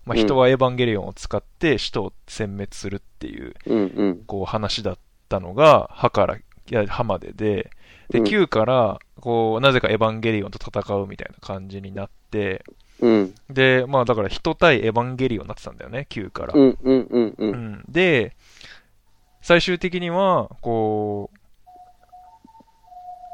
[0.05, 4.24] まあ、うん人はエヴァンゲリオンを使って使徒を殲滅するっていう、うんうん。
[4.26, 6.36] こう、話だったのが、歯から、
[6.70, 7.70] いや、歯までで、
[8.10, 12.64] で、うん9から、こう、なぜかエヴァンゲリオンと戦うみたいな感じになって、
[13.00, 13.34] うん。
[13.48, 16.54] で、まあ、だから人対エヴァンゲリオンになってたんだよね、9から。
[16.54, 17.34] うんうんうんう。
[17.38, 18.36] うんん、で、
[19.42, 21.30] 最終的には、こ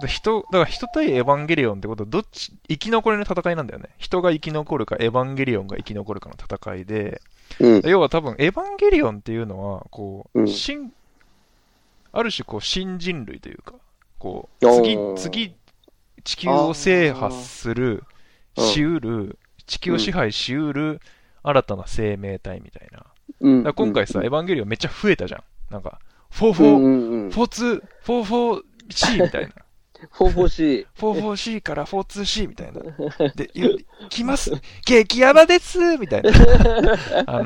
[0.01, 3.89] で人、だから人対エヴァンゲリオンってことは、どっち、生き残りの戦いなんだよね。
[3.97, 7.23] 人が生き残るか、エヴァンゲリオンが生き残るかの戦いで、
[7.61, 7.83] うん。
[7.87, 10.93] 要は多分、エヴァンゲリオンっていうのは、こう、うん新、
[12.19, 13.75] ある種こう、新人類というか、
[14.19, 15.55] こう、次次、
[16.25, 18.05] 地球を制覇する、
[18.57, 21.01] しうる、地球を支配しうる、
[21.43, 23.05] 新たな生命体みたいな。
[23.41, 23.63] うん。
[23.65, 25.43] ら今回さ、エヴヴァンゲリオンめっちゃ増えたじゃん。
[25.71, 26.01] なんか、
[26.31, 27.31] フォーフォー、うんうんうん。
[27.31, 29.53] フォーツー、フォーフォー C みたいな。
[30.17, 30.87] 44C。
[30.99, 32.81] 44C から 42C みたいな。
[33.37, 34.53] で、ゆ来ます
[34.87, 36.31] 激ヤバですみたいな。
[37.27, 37.45] あの、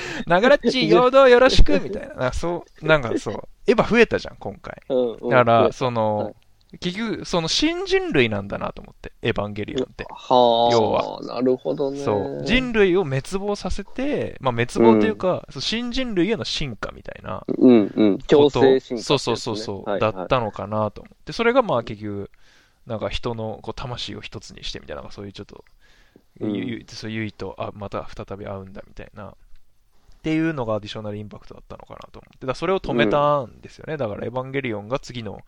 [0.26, 2.08] ながらっち、陽動よろしくみたいな。
[2.08, 4.80] なんかそう、なんかそう、エヴァ増えたじゃん、今回。
[4.88, 5.28] うんうん。
[5.28, 6.34] だから、そはの
[6.74, 10.06] い、結局、その新人類なんだなと思って、エヴァンゲリオンって。
[10.10, 10.72] はあ。
[10.72, 11.98] 要はなるほどね。
[11.98, 12.44] そう。
[12.44, 18.18] 人類を滅亡させて、まあ滅亡というか、そう新人類への進化みたいなうんうん。
[18.18, 22.30] 強制進化、そうそうそうそう、はいだったのかなと思って、それがまあ結局、
[22.86, 25.64] なんか人のこう魂を一つにしてみたいな、そういうちょっと、
[26.40, 29.34] うんゆゆそうゆいとあまた再び会うんだみたいな、
[30.18, 35.42] っていうのがアディショナルインパクトだったのかなと思って、だそれを止めたんですよね、だからエヴァンゲリオンが次の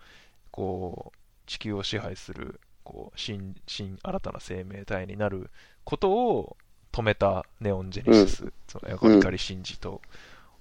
[0.51, 5.51] こう地球を支配するこう新新新たな生命体になる
[5.85, 6.57] ことを
[6.93, 10.01] 止めたネオンジェネシス、そのうん光シンジと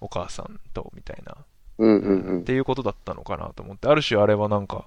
[0.01, 1.37] お母さんとみたいな。
[1.77, 4.85] うんうんっていうことだったのかなと思って、ある種あれはなんか、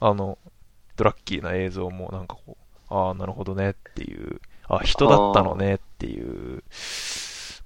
[0.00, 0.36] あの、
[0.96, 2.58] ドラッキーな映像もなんかこ
[2.90, 4.38] う、ああ、なるほどねっていう、
[4.68, 6.62] あ人だったのねっていう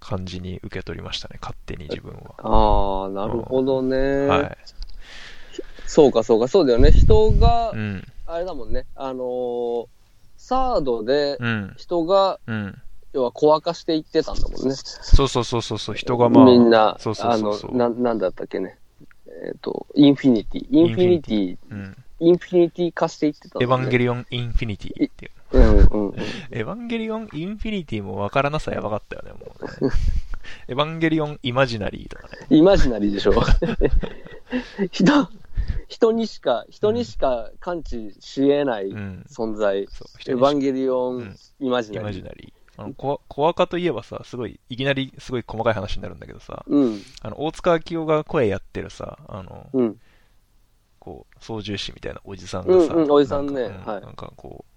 [0.05, 2.35] 感じに受け取りましたね、勝手に自分は。
[2.39, 4.27] ああ、なるほどね。
[4.27, 4.59] はい。
[5.87, 6.91] そうかそうか、そうだよね。
[6.91, 8.05] 人がう、ん。
[8.27, 8.87] あれだもんね。
[8.95, 9.87] あのー
[10.37, 11.75] サードでうん。
[11.79, 12.83] 人が、うん。
[13.15, 14.75] 要はコア化していってたんだもんね。
[14.75, 18.77] そうそうそうそうそう、人がまあ、みんな、そうそうそうそうあの、な、なんだったっけね。
[19.47, 20.67] えっ、と、インフィニティ。
[20.69, 21.97] インフィニティ、うん。
[22.21, 25.33] インフィニティ化していってたんエヴァンゲリオン・インフィニティっていう。
[25.55, 26.15] うんうんうん。
[26.51, 29.93] エヴァンゲリオン・インフィニティもわからなさやばかったよね、もうね。
[30.69, 32.47] エヴァンゲリオン・イマジナリーとかね。
[32.51, 33.33] イマジナリーでしょ。
[34.91, 35.29] 人、
[35.89, 39.25] 人にしか、人にしか感知し得ないうん。
[39.29, 39.87] 存在。
[39.91, 42.09] そう、エ人にヴァンゲリオンうん、イマジイナリー。
[42.09, 42.83] マジナリー。
[42.83, 50.01] あの、コアコアカといえばさ、すごい、いきなりすごい細かい話になるんだけどさ、うん、あの、大塚明夫が声やってるさ、あの、うん。
[50.99, 54.74] こう、操縦士みたいなおじさんがさ、うんうんおじさんねなんか,、はいなんかこう、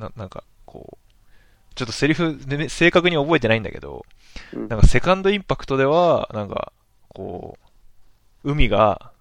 [0.00, 4.04] な、なんかこう、ちょっとセリフで、ね、正確に覚えてないんだけど、
[4.52, 4.68] うん。
[4.68, 6.72] なんかセカンドインパクトでは、なんか、
[7.08, 7.58] こ
[8.44, 9.12] う、海が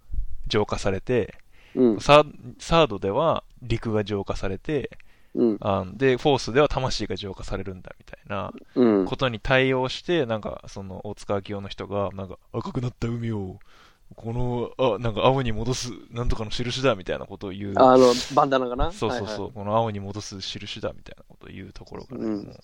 [0.48, 1.36] 浄化されて、
[1.76, 4.98] うん、サードでは陸が浄化されて、
[5.36, 9.06] うん、あで、フォースでは魂が浄化されるんだみたいなうん。
[9.06, 13.60] ことに対応して、なんか、その、大塚明夫の人が、なんか、赤くなった海を、
[14.16, 17.74] この、あ、なんか青に戻す、なんとかの印だみたいなことを言う。
[17.78, 18.92] あの、バンダナかな？
[18.92, 22.56] そうそうそう、はいこの青に戻す印だみたいなことを言うところがね、うんもう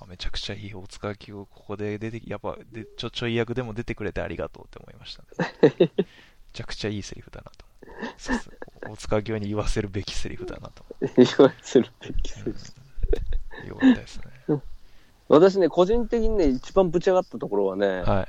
[0.00, 5.22] あめちゃくちゃいい大塚明夫、ここで出てき、やっぱでちょ、ちょい役でも出てくれてありがとうって思いました
[5.66, 5.76] ね。
[5.78, 6.04] め
[6.52, 7.64] ちゃくちゃいいセリフだなと
[7.98, 8.22] 思って。
[8.22, 10.84] さすが大塚明夫に言わせるべきセリフだなと。
[11.16, 12.50] 言わせるべきって。
[13.62, 14.60] うん、よかったですね。
[15.28, 18.28] 私ね、個人的にね、一番ぶち上がったところはね、はい。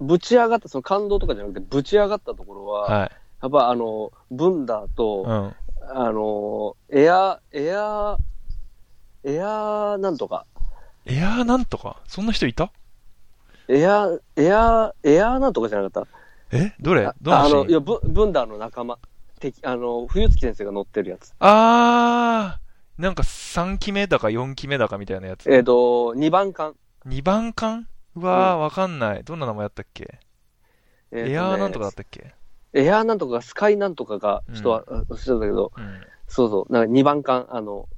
[0.00, 3.10] ぶち上がった、その感動とかじゃなくて、ぶち上がったところは、はい。
[3.42, 5.54] やっぱあの、ブンダーと、うん。
[5.96, 8.16] あの、エア、エア、
[9.22, 10.46] エアなんとか、
[11.06, 12.00] エアーなんとか？
[12.06, 12.72] そんな人いた？
[13.68, 16.04] エア、エア、エアなんとかじゃなかっ
[16.50, 16.74] え？
[16.80, 17.04] どれ？
[17.04, 18.98] たどあの、いや、ブブンダーの仲間、
[19.40, 21.34] 敵、あの、冬月先生が乗ってるやつ。
[21.40, 25.50] あー、なんか3期目だか4期目だかみたいなやつ。
[25.52, 26.74] えっ、と、2番艦。
[27.06, 27.86] 2番艦
[28.16, 29.24] うわー、わかんない。
[29.24, 30.18] どんな名前やったっけ？
[31.10, 32.34] えーとねエアーなんとかだったっけ？
[32.74, 34.54] エアーなんとかが、スカイなんとかが、うん。
[34.54, 36.00] 人は、あおっしゃったけど、うん。
[36.28, 37.88] そうそう、なんか2番艦、あの、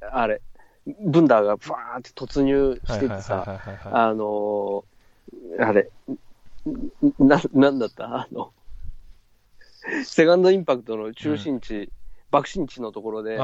[0.00, 0.42] あれ、
[0.86, 3.44] ブンダーがブワーって突入しててさ。
[3.90, 4.84] あのー
[5.60, 5.90] あれ、
[7.18, 8.04] な、なんだった？
[8.06, 8.52] あの、
[10.04, 11.92] セカンドインパクトの中心地、
[12.30, 13.36] 爆心地のところで、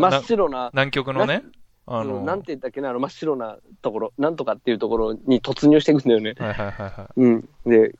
[0.00, 1.42] 真っ白な、南極のね、
[1.86, 6.34] あの、うんなんて言ったっけな、あの真っ白なところ、なんとかっていうところに突入していくんだよね。
[6.38, 7.48] はいはいはいはうん。
[7.66, 7.94] で、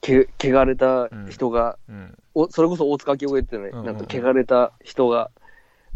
[0.00, 1.92] け、汚れた人が、い。
[1.92, 2.18] うん。
[2.34, 5.30] おそれこそ大塚明夫ってたね、うんうんなんか汚れた人が、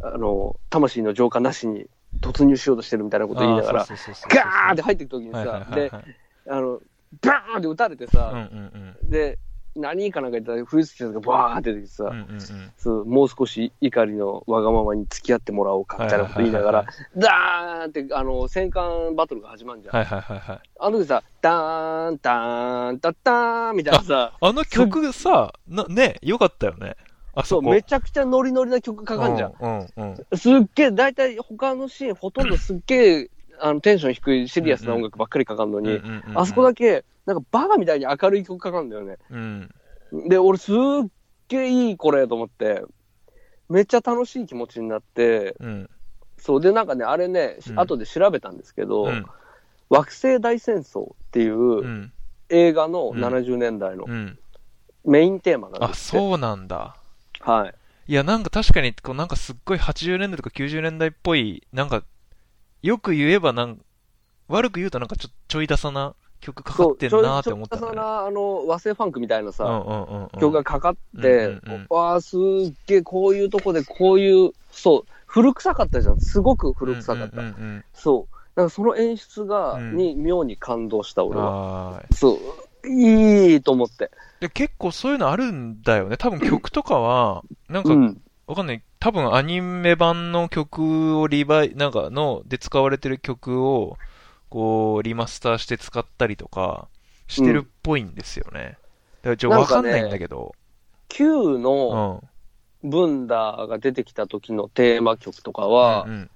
[0.00, 1.86] あの、魂の浄化なしに
[2.20, 6.04] 突入しようとしてるみたいなこと言いながら、ガーって入っていくときにはいはいさ、で、はいはい。
[6.48, 6.80] あの、
[7.22, 9.38] バーンって撃たれてうんさ、うんで、
[9.80, 12.10] 何かなんか言ったら、冬月先生がバーンって出てきてさ、うん。
[12.10, 12.72] うんうんうん。
[12.76, 19.96] そうもう少し怒りのわがままに付き合ってもらおうかみたいなこと言いながはいら、ダーンって、あの、戦艦バトルが始まるじゃん。
[19.96, 20.60] はいはいはいはい。
[20.80, 26.96] あの時さ、ダーン、ダーン、ダッダーンみたいなさ、あの曲さ、な、ね、よかったよね。
[27.34, 29.54] あそう、こめちゃくちゃノリノリな曲かかんじゃん。
[29.60, 30.38] うんうんうん。
[30.38, 33.30] すっげえ、だいたい他のシーン、ほとんどすっげえ、
[33.60, 39.18] あの、テンション低いシリアスな音楽ばっかりかかんのに、うんうんうんあそこだけ、なんかバカみたいに明るい曲かかんだよね。
[39.30, 39.70] うん。
[40.28, 40.74] で、俺すっ
[41.48, 42.82] げえいいこれと思って、
[43.68, 45.90] めっちゃ楽しい気持ちになって、うん。
[46.38, 49.26] そうで、なんかね、あれね、うん後で調べたんですけど、うん。
[49.90, 52.12] 惑星大戦争っていううん
[52.50, 54.38] 映画のうん70年代のうん。
[55.04, 56.18] メインテーマなんあ、ですって。
[56.18, 56.96] そうなんだ。
[57.40, 57.74] はい。
[58.08, 62.02] いや、なんか確かに、こうなんかすっごい80年代とか90年代っぽい、なんか、
[62.88, 63.78] よく言えばなん
[64.48, 68.10] 悪く言うとなんかちょちょいダサな曲かかってちょいんなーって思ったちょいんだよね。
[68.12, 69.64] な、あの、和製ファンクみたいなさ。
[70.40, 72.40] 曲がかかって、うんうんうんわあ、すっ
[72.86, 76.20] げえ、こういうとこでこういう、そう、古臭かったじゃん。
[76.20, 77.42] すごく古臭かった。
[77.42, 78.34] うんうんうんうんそう。
[78.54, 81.98] だからその演出が、うんに妙に感動した、俺は。
[81.98, 82.38] あーそ
[82.84, 82.88] う。
[82.88, 84.10] いいと思って。
[84.40, 86.16] で結構そういうのあるんだよね。
[86.16, 88.22] 多分曲とかは、なんかう、ん。
[88.46, 88.82] わかんない。
[89.00, 93.96] 多分アニメ版の曲をリバイ、なんかの、で使われてる曲を、
[94.48, 96.88] こう、リマスターして使ったりとか、
[97.28, 98.78] してるっぽいんですよね。
[99.22, 100.54] だからちょ、わかんないんだけど。
[101.08, 102.22] Q うの
[102.82, 102.88] ん。
[102.88, 106.30] ブンダーが出てきた時のテーマ曲とかは、うんうん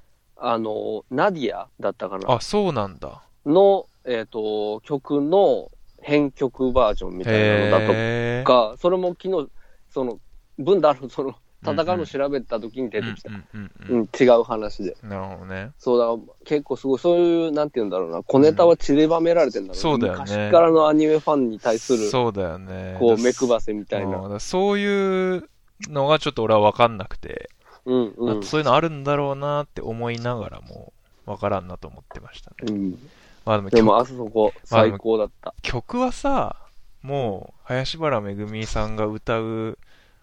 [0.45, 3.23] あの、ナディアだったかなあ、そうなんだ。
[3.47, 9.49] の、えっ、と、曲の編曲バージョンみたいなのだとか、それも昨日、
[9.89, 10.19] その、
[10.59, 13.31] ブンダーのその、戦うの調べた時に出てきた。
[13.31, 14.97] うん違う話で。
[15.03, 15.09] うん。
[15.09, 15.71] なるほどね。
[15.79, 19.81] そうだ結構すごい、そういう、なんて言うんだろうな、小ネタは散りばめられてんだろうね。
[19.81, 22.97] そうだよね昔からのアニメファンに対する、そうだよね。
[22.99, 24.41] こう、だ目配せみたいな。
[24.41, 25.49] そういう
[25.89, 27.49] のがちょっと俺はわかんなくて、
[27.85, 28.43] うん、うんあ。
[28.43, 30.93] そういうのあるんだろうなって思いながらも、
[31.27, 32.57] わからんなと思ってましたね。
[32.69, 32.99] うん。
[33.45, 35.55] まあでもでも、曲あそこ、最高だった。
[35.63, 36.57] 曲はさ、
[37.03, 39.79] もう、林原めぐみさんが歌う、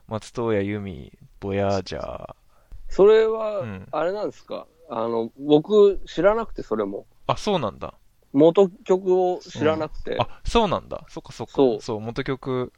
[0.08, 2.36] 松任谷由実、ボヤージャー。
[2.90, 7.06] それはうん、あれなんですか、あの、僕、知らなくて、それも。
[7.28, 7.94] あ、そうなんだ。
[8.34, 10.18] 元曲を知らなくて。
[10.20, 11.06] あ、そうなんだ。
[11.10, 11.54] そっかそっか。
[11.82, 12.74] そう元曲、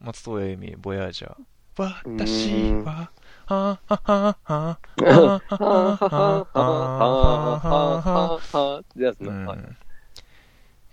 [0.00, 1.34] 松任谷由実、ボヤージャー。
[1.34, 3.10] う私は、
[3.44, 9.28] はははは、ははぁはぁはぁはぁはぁはぁはぁってやつね。
[9.28, 9.76] はいうん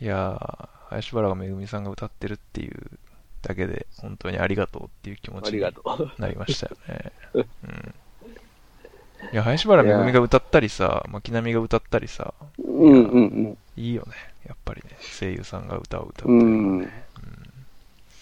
[0.02, 3.00] いやー、林原めぐみさんが歌ってるっていう
[3.44, 5.62] だけで、本当にありがとうっていう気持あちに。
[5.62, 5.70] な
[6.30, 7.12] りましたよね。
[7.34, 7.44] うん。
[9.32, 14.14] いや、林原めぐみが歌ったりさ、巻波が歌ったりさ、うんうんいいよね。
[14.48, 16.40] やっぱりね、声優さんが歌を歌うとうん。
[16.40, 17.04] ういうのはんね。。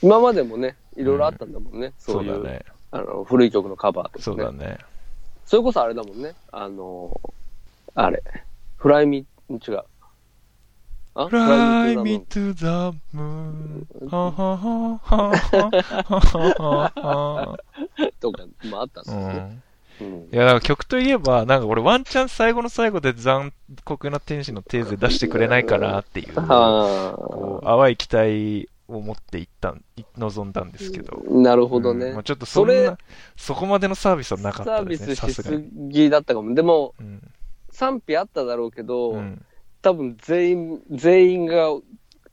[0.01, 1.93] 今までもね、いろいろあったんだもんね。
[1.97, 2.65] そそういう、ね。
[2.91, 4.23] あの、古い曲のカバーとかね。
[4.23, 4.77] そうだね。
[5.45, 6.33] それこそあれだもんね。
[6.51, 7.19] あの、
[7.93, 8.23] あれ。
[8.77, 9.83] フライミ、違う。
[11.13, 12.65] あ Fly フ me to the
[13.13, 13.85] moon.
[14.09, 16.21] ははははは
[16.59, 17.59] はは
[18.19, 19.61] とか、まああったんですよね。
[20.01, 20.07] うん。
[20.07, 23.53] うんいや、だから曲といえば、なんか俺ワンチャン最後の最後で残
[23.83, 31.21] 酷な天使のテーゼ出してくれないかなっていう、 はこう淡い期待を持っていったん、い望んだんですけど。
[31.23, 31.31] あ。
[31.31, 32.23] なるほどねうんまあ。
[32.23, 32.97] ちょっとそれな、
[33.35, 35.69] そこまでのサービスはなかっサービたですね、スしすさすがに。
[35.89, 36.55] ぎだったかも。
[36.55, 37.21] でも、うん。
[37.69, 39.45] 賛否あっただろうけど、うん。
[39.81, 41.69] 多分全員、全員が、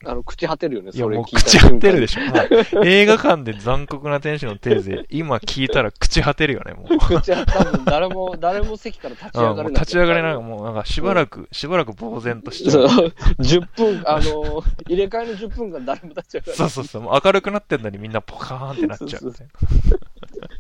[0.05, 2.85] あの、朽ち果てるよね、いや、もうそれ聞い果てるでししょ。
[2.85, 6.95] 映画館で残酷な天使のテーゼ、今聞いたら朽ち果てるよね、もう。
[6.95, 6.99] ょ。
[6.99, 9.81] 朽ち果て、多分誰も、誰も席から立ち上がれない。
[9.81, 13.13] 立ち上がれないもうなんかしばらく、しばらく呆然としちゃそうう。
[13.41, 16.57] 10分、あの、入れ替えの10分間誰も立ち上がれない。
[16.57, 17.03] そうそうそう。
[17.03, 19.99] もう明るくなってんのにみんなポカーンってなっちゃうみたいな。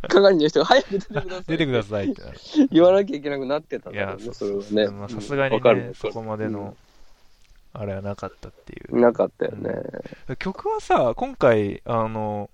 [0.08, 1.44] 係の人が早く出てください。
[1.46, 2.38] 出てくださいってなる。
[2.72, 4.86] 言わなきゃいけなくなってたんいやだろう、ね、それはでね。
[4.88, 6.76] もまあさすがにねそこまでの、
[7.72, 9.00] あれはなかったっていううん。
[9.00, 9.72] なかったよね。
[10.38, 12.50] 曲はさ、今回、あの、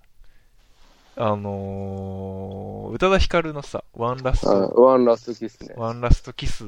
[1.17, 5.73] あのー宇多田ヒカルのさ、ワンラスあト、ワンラストキスね。
[5.77, 6.65] ワンラストキス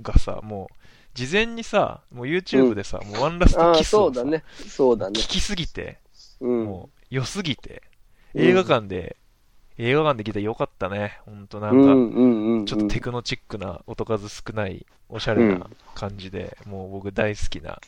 [0.00, 0.74] がさ、もう、
[1.14, 4.44] 事前にさ、もう YouTube でさ、もうワンラストキスをさ、そうだね。
[4.68, 5.18] そうだね。
[5.18, 5.98] 聞きすぎて、
[6.40, 6.64] うん。
[6.64, 7.82] もう、良すぎて、
[8.34, 9.16] うん映画館で、
[9.78, 11.18] 映画館で聞いたらよかったね。
[11.24, 12.66] ほんとなか、うんんうんうんうん。
[12.66, 17.80] ちょっとテクノチックな、音数少ない、おしゃれな感じで、もう僕大好きな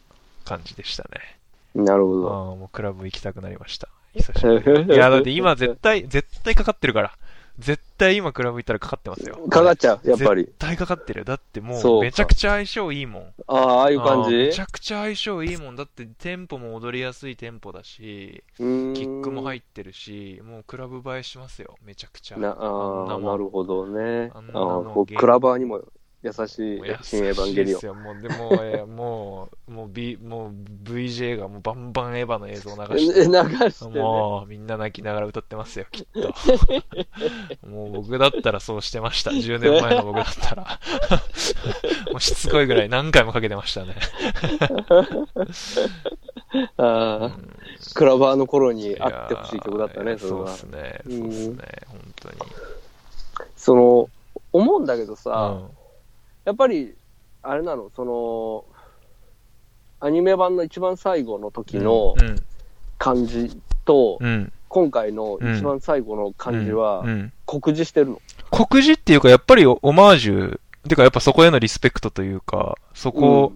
[0.44, 1.38] 感じでしたね。
[1.74, 2.32] なるほど。
[2.32, 3.88] ああ、もうクラブ行きたくなりました。
[4.14, 4.94] 久しぶりに。
[4.94, 7.12] いや、だって今絶対、絶対かかってるから。
[7.58, 9.36] 絶対今クラブ行ったらかかってますよ。
[9.48, 10.54] かかっちゃう、やっぱり絶。
[10.58, 11.24] 対かかってるよ。
[11.24, 13.22] だってもう、そうかめちゃくちゃ相性いいもん。
[13.46, 14.34] ああ、ああいう感じ？
[14.34, 15.76] ああめちゃくちゃ相性いいもん。
[15.76, 21.76] だってテンポも踊りやすいテンポだし、キックも入ってるし、もうクラブ映えしますよ。
[21.84, 22.38] めちゃくちゃ。
[22.38, 24.32] なああんなるほどね。
[24.34, 25.80] あああんなもんこうクラバーにも
[26.24, 27.86] 優しいもう優新エヴァンゲリオンしいです。
[27.86, 27.94] よ。
[27.94, 30.52] もう、でも、えーもう、もう、B、もう
[30.82, 34.00] VJ がもうバンバンエヴァの映像を流して、え流してね。
[34.00, 36.34] もう、みんな泣きながら歌ってますよ、きっと。
[37.68, 39.32] もう僕だったらそうしてました。
[39.32, 40.80] 10年前の僕だったら。
[42.10, 43.94] もうしつこいぐらい何回もかけてましたね。
[46.78, 47.38] ああ、
[47.94, 50.70] クラバーの頃にあってほしい曲だったね、それはそうっ。
[50.70, 51.00] すね。
[51.04, 51.56] そうっすね。
[51.88, 52.36] 本当に。
[53.56, 54.08] その、
[54.52, 55.70] 思うんだけどうさ、ん。
[56.44, 56.94] やっぱり、
[57.42, 58.64] あれなの、その、
[60.00, 62.36] アニメ版の一番最後の時のうん。
[62.96, 64.52] 感じと、うん。
[64.68, 68.22] 今回の一番最後の感じはうん、うん酷似してるの？
[68.50, 73.52] 告示っていうか、やっぱりオマージュ、てかやっぱそこへのリスペクトというか、そこ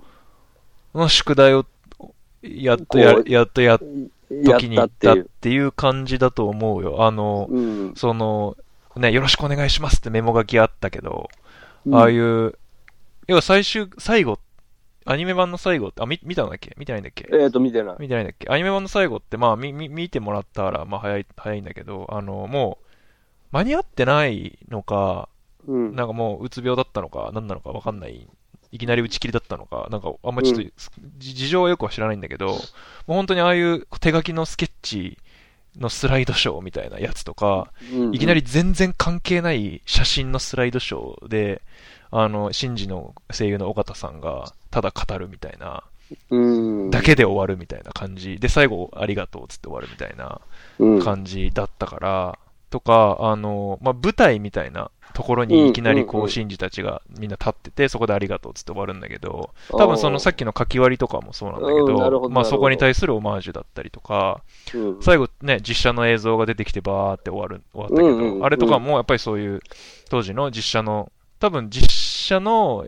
[0.95, 1.65] の宿題を、
[2.43, 5.31] やっとやこ、うやっとやっ時に行ったったっていう。
[5.41, 7.05] ていう感じだと思うよ。
[7.07, 7.95] あの、うん。
[7.97, 8.57] その、
[8.97, 11.31] ね、よろしくお願いしますってメモ書きあったけど、
[11.91, 12.59] ああいう、
[13.29, 14.39] 要は最終、最後、
[15.05, 16.75] アニメ版の最後って、あ、見見たんだっけ？
[16.79, 17.29] 見てないんだっけ？
[17.31, 17.97] えっと、見てない。
[17.99, 18.49] 見てないんだっけ？
[18.51, 22.87] アニメ版の最後って、まあ、み、み、見てもらったら、まあ、早い、早いんだけど、あの、もう、
[23.53, 25.29] 間に合ってないのか、
[25.67, 25.95] うん。
[25.95, 28.27] なんかもう、うつ病だったのか、何なのかわかんない。
[28.71, 30.73] いきなり打ち切りだったのか、なんか、あんまちょっと、う
[31.19, 32.61] じ事情はよくは知らないんだけど、もう
[33.15, 35.17] 本当にああいう手書きのスケッチ
[35.79, 41.63] のスライドショーみたいなやつとか、うんいきなり、全然関係ない写真のスライドショーで、
[42.11, 45.85] あの、シンジの声優の尾形さんが、ただ語るみたいな、
[46.31, 46.91] うん。
[46.91, 48.39] だけで終わるみたいな感じ。
[48.39, 50.41] で、最後、ありがとうっつって終わるみたいな
[50.79, 51.03] うん。
[51.03, 52.39] 感じだったから、
[52.71, 56.25] とか、あの、まあ、舞台みたいなところにいきなりこう、うんうん。
[56.25, 64.43] うんシンジたちがみんな立ってて、そこでありがとうっつって終わるんだけど、多分そのさっきの書き割りとかもそうなんだけど、まあ、そこに対するオマージュだったりとか、
[64.75, 65.03] うん。
[65.03, 69.61] 最後ね、実写の映像が出てきてバーって終わる、終わったけど、あれとかもやっぱりそういう、
[70.11, 72.87] 当時の実写の、多分実写の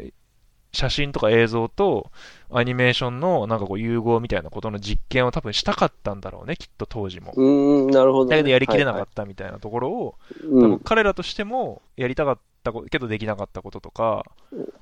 [0.73, 2.11] 写真とか映像と
[2.51, 7.33] アニメーションのなんかこう融合みたいなことの実験を多分したかったんだろうね、きっと当時も。
[7.35, 8.31] うん、なるほどね。
[8.31, 14.25] だけどやりきれなかはったみたいなところを、いはい多分彼らとしてもやりたかったけどできなかったこととか、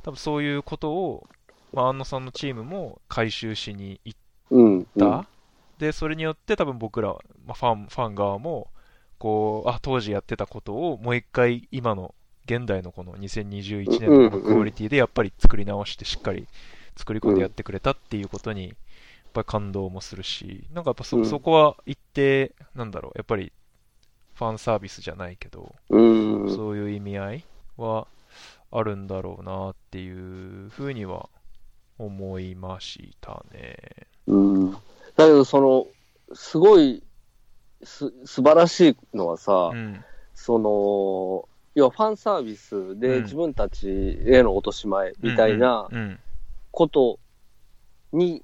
[0.02, 1.26] 多分そういうことを、
[1.72, 4.18] まあ、安野さんのチームも回収しに行っ
[4.50, 4.76] うん。
[4.76, 4.84] うん。
[4.98, 5.26] た、
[5.78, 7.16] で、それによって多分僕ら、
[7.46, 8.68] まあ、ファン、ファン側も、
[9.18, 12.14] こう、あ、当時やってたことをもう一回今の、
[12.48, 16.46] 現代のこの2021年のクオリティでやっぱり作り直してしっかり
[16.96, 18.74] 作り込んでやってくれたっていうことに、やっ
[19.34, 23.52] ぱり感動もするし、なんかやっぱそ、うんそこは一定、なんだろう、やっぱり
[24.34, 26.00] ファンサービスじゃないけど、う
[26.46, 26.54] ん。
[26.54, 27.44] そういう意味合い
[27.76, 28.06] は
[28.70, 31.28] あるんだろうなっていうふうには
[31.98, 33.76] 思いましたね。
[34.26, 34.72] うん。
[34.72, 34.78] だ
[35.16, 35.86] けど、その、
[36.34, 37.02] すごい、
[37.82, 40.04] す、素晴らしいのはさ、うん。
[40.34, 45.88] その、要はファンサービスうでん自分たちへの落とし前みたいな
[46.72, 47.20] こと
[48.12, 48.42] に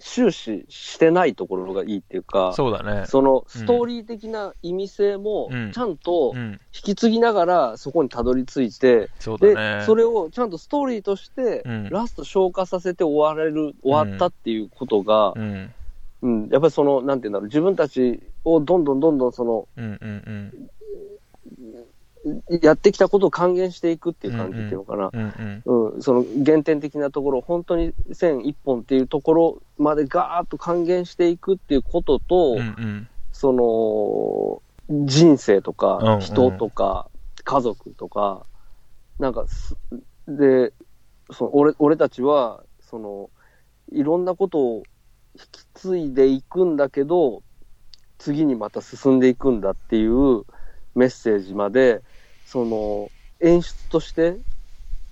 [0.00, 3.06] 終始してないところがいいっていうか、そうだね。
[3.06, 6.60] そのストーリー的な意味性もうんちゃんとうん。
[6.74, 9.84] 引き継ぎながらそこにたどり着いて、そうで、だね。
[9.86, 15.74] それをちゃんとストーリーとしてうんラスト消化させて終われる、終わったっていうことが、うん。
[16.22, 20.70] うん、やっぱりその、なんていうんだろう、自分たちをどんどんどんどんその、うんうんうん。
[22.62, 25.10] やってきたことを還元していくっていう感じっていうのかな。
[25.12, 25.92] うんうん。
[25.94, 33.08] うん、その原点的なところ、本当に線一本っていうところまでガーッと還元していくっていうことと、うんうん。
[33.32, 34.62] その、
[35.06, 37.08] 人生とか人とか、
[37.44, 38.46] 家族とか、
[39.18, 39.76] なんかす、
[40.26, 40.72] で、
[41.30, 43.30] その俺俺たちは、その、
[43.92, 44.82] いろんなことを
[45.34, 47.42] 引き継いでいくんだけど、
[48.18, 50.44] 次にまた進んでいくんだっていう
[50.94, 52.02] メッセージまで、
[52.46, 54.36] その、演出として、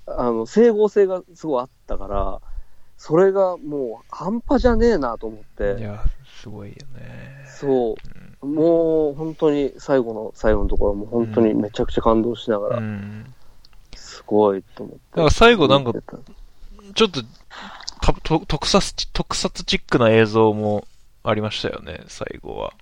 [0.07, 2.41] あの、整合性がすごいあったから、
[2.97, 5.77] それがもう半端じゃねえなと思って。
[5.79, 6.03] いや、
[6.41, 7.45] すごいよね。
[7.47, 7.97] そ
[8.43, 8.47] う。
[8.47, 13.35] もう本当に最後の最後のところも本当にめちゃくちゃ感動しながうら、ん。
[13.97, 15.01] すごいと思って。
[15.13, 15.93] だから最後なんか
[16.95, 17.23] ちょっと、
[18.47, 20.87] 特撮チ、特撮チックな映像も
[21.23, 22.73] ありましたよね、最後は。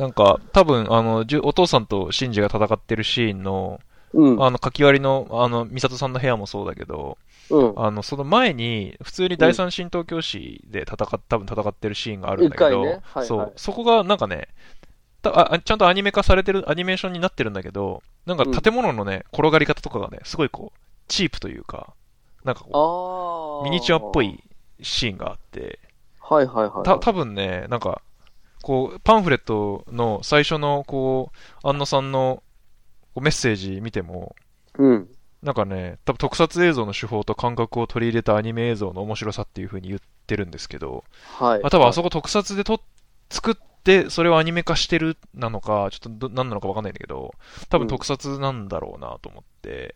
[0.00, 3.80] なんか、多分、あの、じゅお父さんとシンジが戦ってるシーンの、
[4.14, 4.42] うん。
[4.42, 7.18] あの、書き割りの、あの、ミサトさんの部屋もそうだけど、
[7.50, 7.74] うん。
[7.76, 14.48] あの、その前に、普通に第三神道教師で戦っ、多分戦ってるシーンがあるんだけど、ねはいはいそう、そこがなんかね、
[15.20, 20.78] たああちゃんとアニメ化されてる、アニメーションになってるんだけど、なんか建物のね、転がり方とかがね、すごいこう、
[21.08, 21.92] チープというか、
[22.42, 23.64] なんかこう。
[23.64, 24.22] ミニチュアっぽ。
[24.22, 24.42] い
[24.80, 25.78] シーンがあって、
[26.20, 26.84] はいはいはい。
[26.84, 28.00] た、多分ね、なんか、
[28.62, 31.32] こう、パンフレットの最初の、こ
[31.64, 32.42] う、安野さんの
[33.16, 34.36] メッセージ見ても、
[34.78, 35.08] うん。
[35.42, 41.04] なんかね、多分特撮映像の手法と感覚を取り入れたアニメ映像の面白さっていう風に言ってるんですけど、
[41.38, 41.60] はい。
[41.62, 42.82] あ多分あそこ特撮でと
[43.30, 47.34] 作って、それをアニメ化してるなのか、ちょっとど何なのかわかんないんだけど、
[47.70, 49.94] 多分特撮なんだろうなと思って、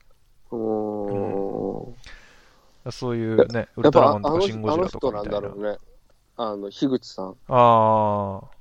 [0.51, 2.93] うーん。
[2.93, 5.49] そういうね、ウルトラマンとかのシンゴジラあの人なんとかみたいな。
[5.49, 5.79] だろうね。
[6.37, 7.37] あの、樋口さん。
[7.49, 8.54] ああ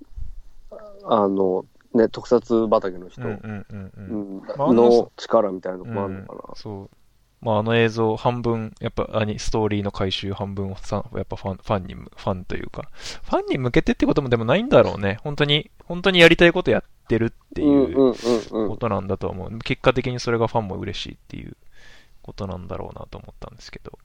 [1.27, 3.21] の、ね、特撮畑のあ、人。
[3.21, 3.91] うんうんうんう。
[3.97, 6.55] うんんまああのの力みたいなのもあるのかな。
[6.55, 6.89] そう。
[7.41, 15.19] まあ、あの映像半分、やっぱアニ、ストーリーの回収半分をさ、やっぱファン、ファンにむ、ファンというか、ファンに向けてってこともでもないんだろうね。
[15.23, 18.69] 本当に、本当にやりたいことやってるってうんいううんうんうん。
[18.69, 19.59] ことなんだと思う。
[19.59, 21.57] 結果的にそれがファンも嬉しいっていう
[22.21, 23.99] ことなんだろうなと思ったんですけど。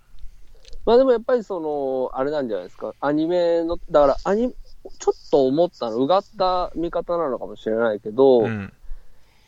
[0.85, 2.93] まあでもやっぱりその、あれなんじゃないですか。
[3.01, 4.53] アニメの、だからアニ、
[4.99, 8.73] ちょっと思ったの、うがった見方なのかもしれないけど、うん。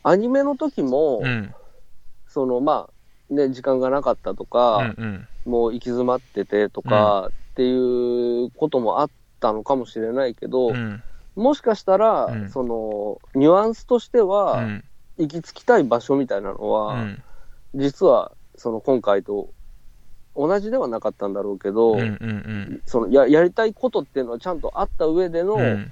[0.03, 1.53] アニメの時も、うん。
[2.27, 2.89] そのま
[3.29, 5.27] あ、ね、時間がなかったとうか、んうん。
[5.45, 11.03] もう行き詰まっててとか、っていうこともあったのかもしれないけど、うん。
[11.35, 14.83] もしかしたら、うんその、ニュアンスとしてうは、ん。
[15.17, 17.23] 行き着きたい場所みたいなのうは、ん。
[17.73, 19.53] 実は、その今回と
[20.35, 21.99] 同じではなかったんだろうけど、うん。
[21.99, 22.81] うん。
[22.85, 25.91] そのややりたいことっていうのはちゃんとあった上でのうん。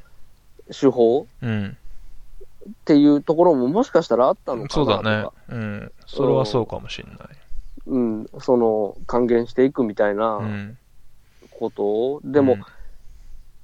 [0.68, 1.78] 手法うん。
[2.70, 4.94] っていうところももしかしたらあったのかなとか。
[4.94, 5.30] そうだね。
[5.50, 5.92] うん。
[6.06, 7.18] それはそうかもしれない。
[7.88, 10.78] うん、その、還元していくみたいなうん。
[11.50, 12.22] ことを。
[12.24, 12.58] でも、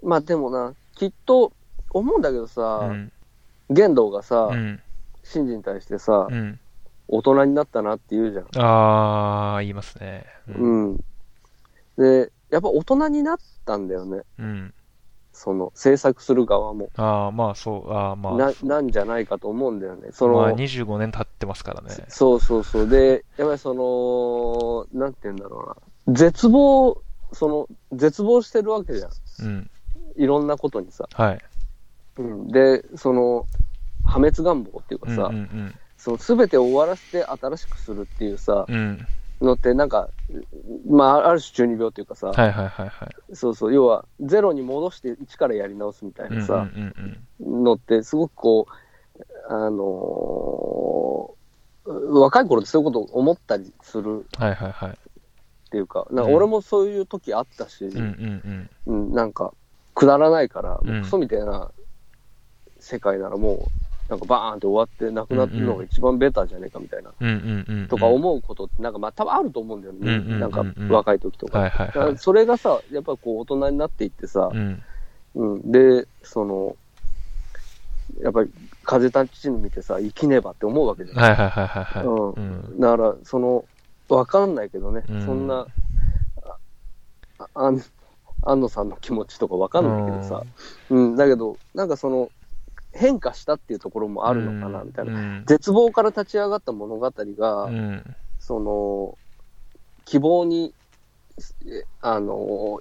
[0.01, 1.51] まあでもな、きっと、
[1.91, 3.11] 思うんだけどうさ、ん。
[3.69, 4.82] 玄道がさ、うん。
[5.23, 6.59] シンジに対してさ、うん。
[7.08, 8.45] 大人になったなって言うじゃん。
[8.64, 10.26] ああ、言いますね。
[10.47, 10.97] うん。
[11.97, 14.22] で、やっぱ大人になったんだよね。
[14.39, 14.74] うん。
[15.34, 16.89] その、制作する側も。
[16.95, 18.34] ああ、まあそう、ああ、まあ。
[18.38, 20.10] な、なんじゃないかと思うんだよね。
[20.12, 22.06] その、まあ25年経ってますからね。
[22.08, 22.88] そうそうそう。
[22.88, 25.76] で、やっぱりその、なんて言うんだろ
[26.08, 26.14] うな。
[26.14, 27.01] 絶望、
[27.34, 29.12] その、絶望してるわけじゃん。
[29.41, 29.70] うん。
[30.16, 31.08] いろんなことにさ。
[31.12, 31.39] はい。
[32.18, 32.47] うん。
[32.47, 33.45] で、その、
[34.06, 35.76] 破滅願望っていうかさ、うんうん
[36.06, 38.76] その全てを終わらせて新しくするっていうさ、うん。
[38.76, 39.08] うん。
[39.41, 40.10] のってなんか、
[40.88, 43.36] まあ、ある種中二病っていうかさ、はいはいはいはい。
[43.36, 51.36] そうそう、要はゼロに戻して一からやり直すみたいうんうんなさ、うんのってすごくこう、あのー
[51.88, 54.26] 若い頃ってそういうことを思ったりするうん。
[54.38, 54.89] はいはいはい。
[54.89, 54.93] っ
[55.70, 59.53] ていうか、なんかうん俺もそういう時あったし、うんうんうんなんか、
[59.93, 61.72] くだらないから、うんクソみたいな
[62.80, 67.12] 世界ならもう、なんかバーンって終わってなくなってるのが一番ベターじゃねえかみたいな。
[67.88, 70.39] とか思うことって、なんかまあ多分あると思うんだよね。
[70.39, 71.72] なんか若い時とか。
[72.18, 74.84] それがさ、やっぱこう大人になっていってさう、ん。
[75.36, 76.76] うん、で、その、
[78.22, 78.51] やっぱり
[78.84, 81.18] 風立ちぬ見てさ、生きねばって思うわけじゃん。
[81.18, 82.06] はいはいはいはいはい。
[82.06, 82.39] うんう
[82.76, 82.80] ん。
[82.80, 83.66] だから、その、
[84.08, 85.68] わかんないけどね、うんそんな、
[87.39, 87.82] ああん、
[88.43, 90.43] 安野さんの気持ちとかわかんないけどさ、
[90.89, 92.30] うん、だけど、なんかその、
[92.96, 95.39] 変化したっていうところもあるのかな、みたいな。
[95.39, 95.43] な。
[95.46, 98.16] 絶望から立ち上がった物語が、うん。
[98.39, 99.18] その、
[100.06, 100.74] 希望に、
[101.68, 102.80] えあの、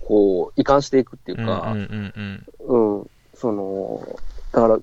[0.00, 2.98] こう、移管していくっていううんか、うんうんうん。
[2.98, 4.20] うん、その、
[4.52, 4.78] だから、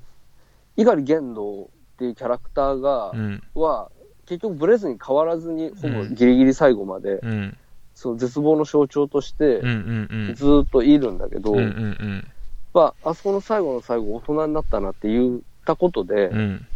[0.78, 1.68] 猪狩玄道っ
[1.98, 3.44] ていうキャラクターが、うん。
[3.54, 3.92] は、
[4.26, 7.58] 結局ブレずに変わらずに、ほぼギリギリ最後まで、うん。
[7.94, 10.36] その絶望の象徴としてうんう、んうん。
[10.36, 12.33] ずーっといるんだけど、うんうやっん
[12.74, 16.38] ぱ、あそこの最後の最後、大人になったなって言ったことで、うん。
[16.38, 16.68] うん。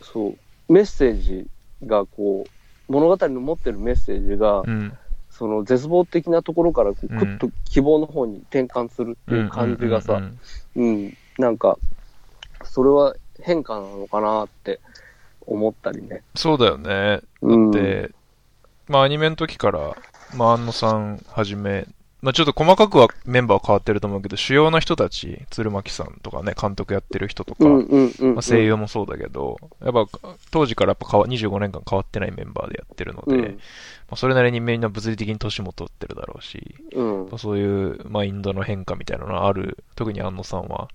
[0.00, 0.36] そ
[0.68, 1.46] う、メッセージ
[1.84, 4.92] がこう、物語の持ってるメッセージが、うん。
[5.30, 10.20] その絶望的なところからこううんクッと希望の方に転換するっていう感じがさ、
[10.76, 11.78] うんなんか、
[12.64, 14.80] それは変化なのかなって
[15.46, 16.22] 思ったりね。
[16.34, 17.20] そうだよね。
[17.40, 18.10] うん、で、
[18.88, 19.96] まあアニメの時から、
[20.36, 21.86] まあ安野さんはじめ、
[22.22, 30.06] まあちょっと細かくはメンバーは変わってると思うけど、主要な人たち、鶴巻さんとかね、監督やってる人とか、うんうんうん、まあ、声優もそうだけど、やっぱ
[30.52, 33.48] 当時からやっぱ変わ25年間変わってないメンバーでやってるので、うんま
[34.12, 40.88] あ、それなりにみんな物理的に年も取ってるだろうし、うんまあそういうマインドの変化みたいなのはある、特に安野さんは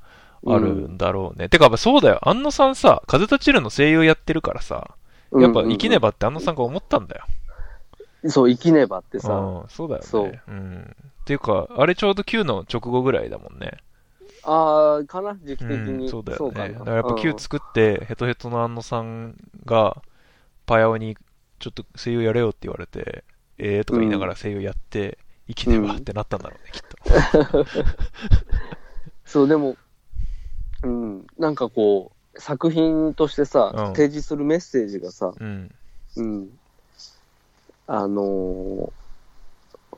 [0.45, 1.49] あるんだろうね。
[1.49, 2.19] てか、やっぱそうだよ。
[2.21, 4.95] 安野さんさ、風立ちるの声優やってるからさ、
[5.33, 7.25] やっぱ生きねばって安野さんが思ったんだよ。
[8.29, 10.07] そう、生きねばってさ、うん、そうだよね。
[10.07, 10.95] そううん。
[11.27, 13.79] っていうか、あれちょうど Q の直後ぐらいだもんね。
[14.43, 16.09] ああ、かな時期的うん、に。
[16.09, 16.69] そうだよね。
[16.69, 20.01] だからやっぱ Q 作って、ヘトヘトの安野さんが、
[20.65, 21.17] パヤオに、
[21.59, 23.25] ちょっと声優やれよって言われて、
[23.57, 25.17] ええー、とか言いながら声優やって、
[25.49, 26.81] 生きねばってなったんだろうね、きっ
[27.51, 27.65] と。
[29.25, 29.75] そう、でも、
[30.83, 35.75] うん、なんかこう、作品としてさ、うん提示するメッセージがさ、うん。
[36.15, 36.49] うん。
[37.87, 38.91] あのー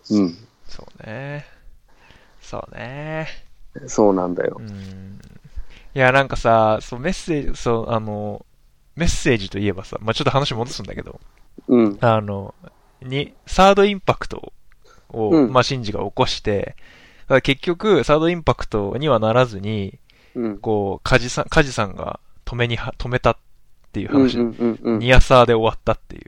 [0.09, 0.48] うん。
[0.69, 1.45] そうね。
[2.41, 3.27] そうね。
[3.87, 4.63] そうなんだよう。
[4.63, 5.19] ん。
[5.93, 8.45] いや、なんかさ、そう、メッセージ、そう、あの、
[8.95, 11.19] メッセージといえばさ、まあ、ちょっと話戻すんだけど、
[11.67, 11.97] うん。
[12.01, 12.53] あの、
[13.01, 14.53] に、サードインパクト
[15.09, 16.75] を、うんまあ、シンジが起こして、
[17.43, 19.99] 結局、サードインパクトにはならずに、
[20.35, 20.57] うん。
[20.59, 23.37] こう、カジさん、カジさんが止めには、止めたっ
[23.91, 24.37] ていう話。
[24.37, 26.21] ニアサーで終わったっていう。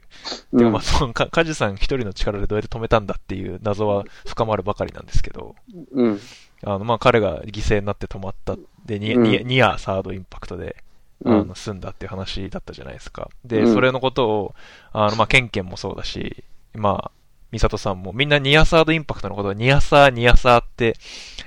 [0.53, 5.55] うんでもまあ、その、かカジさん一人の力でどうやって止めたんだっていう謎は深まるばかりなんですけど、
[5.93, 6.19] うん。
[6.63, 8.55] あの、まあ、彼が犠牲になって止まった。
[8.85, 10.75] で、ニ,、うんニニアサードインパクトで、
[11.23, 13.29] うんあの、済んだっていう話だったじゃないですか。
[13.45, 14.55] で、うんそれのことを、
[14.91, 16.43] あの、まあ、ケンケンもそうだし、
[16.73, 17.11] まあ、
[17.51, 20.95] ミサトさんもみんなニアサードインパクトのことをニアサー、ニアサーって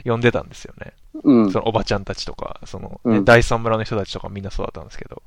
[0.04, 0.92] 呼んでたんですよね。
[1.22, 1.50] うん。
[1.50, 5.22] そのおばちゃんたちとか、その、ねうん第三村の人たちとかみんなそうだったんですけど、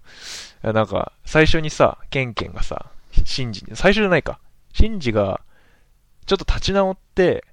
[0.63, 2.88] えなんか、最初にさ、ケンケンがさ、
[3.25, 4.39] シンジに、最初じゃないか、
[4.73, 5.41] シンジが、
[6.25, 7.45] ちょっと立ち直って、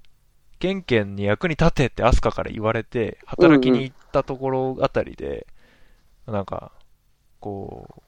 [0.59, 5.47] ケンケンに役に立てってアスカから言われて、働きに行ったところあたりで、
[6.27, 6.73] なんか、
[7.41, 8.03] こう、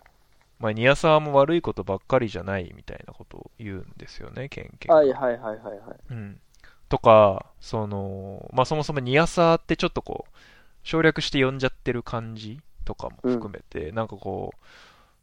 [0.59, 4.94] まあ、ニアサーも悪いことばっかりじゃないみたいなことを言うんですよね、ケンケンが。
[4.96, 5.96] はいはいはいはいはい。
[6.11, 6.40] うん。
[6.88, 10.32] とか、その、まあ、そもそもニアサーってちょっとこう、
[10.82, 14.66] 省略して呼んじゃってる感じとかも含めて、なんかこう、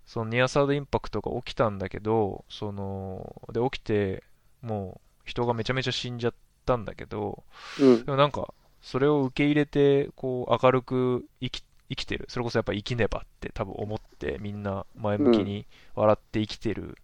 [0.05, 4.23] そのニアサードインパクトが起きたんだけど、その、で、起きて、
[4.61, 6.33] もう人がめちゃめちゃ死んじゃっ
[6.65, 7.43] たんだけど、
[7.79, 8.11] うんで。
[8.11, 11.63] もなんか、それを受け入れて、こう、明るく生き、
[11.95, 12.25] 生きてる。
[12.29, 15.65] それこそやっぱ生きねばって多分思って、みんな前向きに
[15.95, 16.97] 笑って生きてる。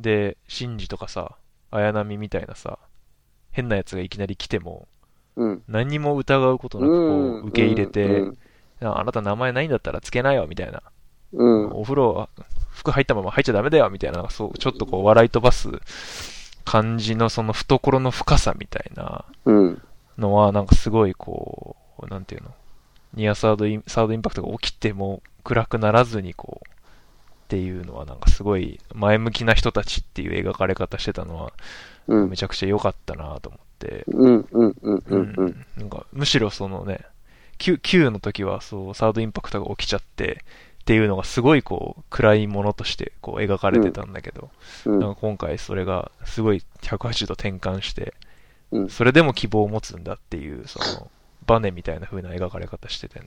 [0.00, 1.36] で、シンジとかさ、
[1.70, 2.78] 綾波みたいなさ、
[3.50, 4.88] 変なやつがいきなり来ても、
[5.36, 5.62] うん。
[5.68, 8.38] 何にも疑うことなくこうんう受け入れて、うん
[8.82, 10.82] ああなた名前ないんだったらつけなよみたいな、
[11.32, 11.70] うん。
[11.70, 12.28] お風呂は
[12.70, 15.68] 服入ったまま入っちゃダメだよみたいな、そうちょっとこう笑い飛ばす
[16.64, 19.82] 感じのその懐の深さみたいなうん。
[20.18, 22.50] のは、なんかすごいこう、なんていうの、
[23.14, 26.68] ニアサードインサードインパクトが起きても暗くならずにこう、
[27.44, 31.52] っていうのはなんかすごい前向きな人たちっていう描かれ方してたのは
[32.06, 32.36] うんめ。
[32.36, 34.04] ちゃくちゃ良かったなと思って。
[35.76, 37.00] なんかむしろそのね
[37.58, 40.44] Q, Q の時はそうサードインパクトが起きちゃって
[40.80, 44.50] っていうのがすごいこう暗いものとしてこう描かれてたんだけど、
[44.86, 44.98] うん。
[44.98, 48.14] なんか今回それがすごい180度転換して、
[48.70, 51.10] うんそれでも希望を持つんだっていうその
[51.46, 53.26] バネみたいな風な描かれ方しててね。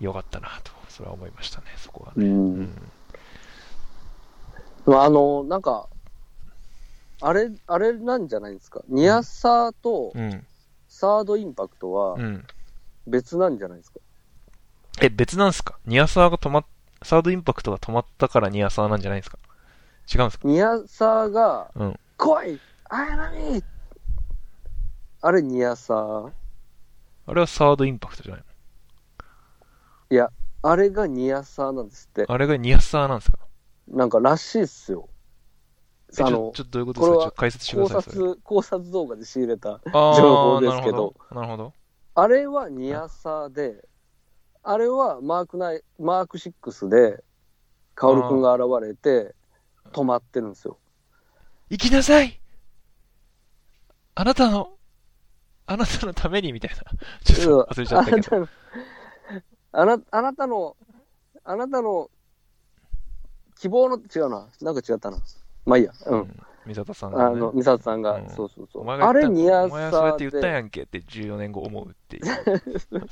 [0.00, 2.20] 良かったなとそれは思いましたねそこはう。
[2.20, 2.62] ね、うん。
[2.62, 2.92] ん。
[4.86, 5.88] まあ、あの、なんか、
[7.22, 8.82] あれ、あれなんじゃないですか？
[8.88, 10.44] ニアサーとうん。
[10.88, 12.44] サードインパクトはうん。
[13.06, 14.00] 別なんじゃないですか？
[15.00, 15.78] え別なんすか？
[15.86, 16.64] ニアサーが止まっ
[17.02, 19.38] サードインパクトが止まったからニアサーなんじゃないですか？
[20.12, 20.48] 違うんですか？
[20.48, 23.64] ニアサーが、うん来い綾波
[25.22, 26.32] あれニアサー？
[27.26, 28.44] あれはサードインパクトじゃない
[30.10, 30.30] いや、
[30.62, 32.22] あれがニアサーなんですって。
[32.22, 33.38] のあれがニアサーなんですか？
[33.88, 35.08] なんからしいっすよ。
[36.10, 37.10] えちょあのちょっとどういうことですか？
[37.10, 39.70] これはちょっと解説してく考ださいそれ察、考察動画で仕入れた。
[39.70, 41.72] あー情報ですけどなるほど
[42.14, 43.84] あれはニアサーで、
[44.62, 47.24] あれはマークナイ、マーク6で、
[47.94, 49.34] カオルくんが現れて、
[49.92, 50.78] 止まってるんですよ。
[51.70, 52.40] 行きなさい
[54.14, 54.76] あなたの
[55.66, 56.76] あなたのためにみたいな
[57.24, 58.48] ちょっと忘れちゃったけど
[59.72, 60.76] あなたの、あなたの、
[61.44, 62.10] あなたの
[63.60, 64.46] 希望の、違うな。
[64.62, 65.18] なんか違ったな。
[65.66, 65.92] まあいいや。
[66.06, 66.10] う。
[66.10, 66.36] うんん
[66.66, 68.88] 美里さんがねあの、美里さんが、うんそうそうそう。
[68.88, 72.24] あれニアお前はそうやって言ったやんけって14年後思うっていう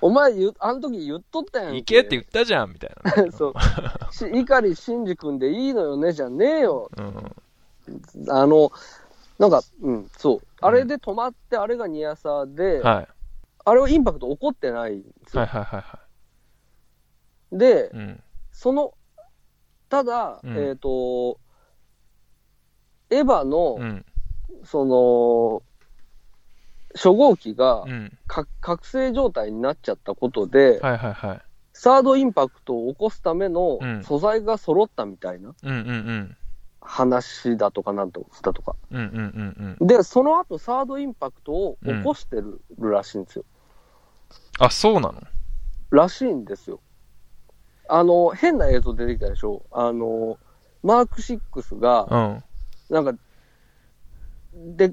[0.00, 4.14] お前言う、あの時言っとったやん行けって言ったじゃんみたいなね そう。
[4.14, 6.90] し碇シンジ君でいいのよね、じゃねえよ。
[6.96, 7.32] うん
[8.28, 8.70] あの、
[9.40, 10.40] なんか、うん、そう。
[10.60, 13.08] あれで止まって、あれがニアサーで、はい。
[13.64, 15.40] あれはインパクト起こってないんですよ。
[15.40, 15.98] はいはいはいは
[17.50, 18.22] でい、うん。
[18.52, 18.92] その、
[19.88, 20.58] ただ、うん。
[20.58, 21.40] えっ、と、
[23.08, 24.04] エヴァの、うん。
[24.62, 25.62] その、
[26.94, 27.86] 初号機が
[28.60, 31.40] 覚醒状態になっちゃったことで、はいはいはい。
[31.72, 34.04] サードインパクトを起こすためのうん。
[34.04, 35.54] 素材が揃ったみたいな。
[35.62, 36.36] うんうんうん
[36.80, 38.74] 話だとかなんとだとか。
[38.90, 39.86] うんうんうんうん。
[39.86, 43.44] で、その後サードインパクトを起こしてるらしいんですよ。
[44.58, 45.20] あそうなの？
[45.90, 46.80] らしいんですよ。
[47.88, 49.64] あの、変な映像出てきたでしょ？
[49.72, 50.38] あの、
[50.82, 52.94] マーク6が、うん。
[52.94, 53.14] なんか、
[54.54, 54.92] で、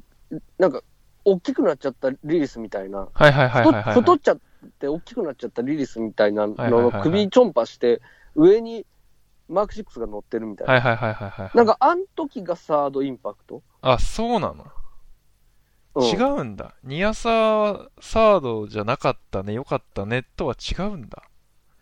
[0.57, 0.81] なんか、
[1.23, 4.39] 大きくなっちゃったリリスみたいな、はいはいはいはいはい太太っちゃっ
[4.79, 6.93] て大きくなっちゃったリリスみたいなのはいはいはいはい。
[6.93, 8.01] の首ちょんぱして、
[8.35, 8.85] 上に
[9.47, 10.73] マーク6が乗ってるみたいな。
[10.73, 11.51] はいはいはいはいはい。
[11.53, 14.65] なんか、あん時がサードインパクト、あ、そうなの？
[15.95, 16.75] うん違うんだ。
[16.83, 21.23] ニアサー、サードじゃなかったね、よかったね、とは違うんだ。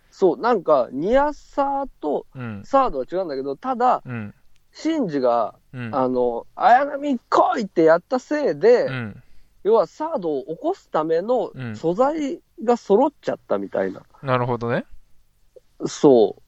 [0.10, 2.62] そう、なんか、ニアサーとうん。
[2.64, 4.34] サードは違うんだけど、ただ、うん。
[4.72, 5.94] シンジが、うん。
[5.94, 9.24] あの、綾波来いってやったせいで、うん。
[9.66, 14.86] 要はサードを起こすためのうん素材が揃っちゃったみたいな、なるほどね。
[15.88, 16.42] そう、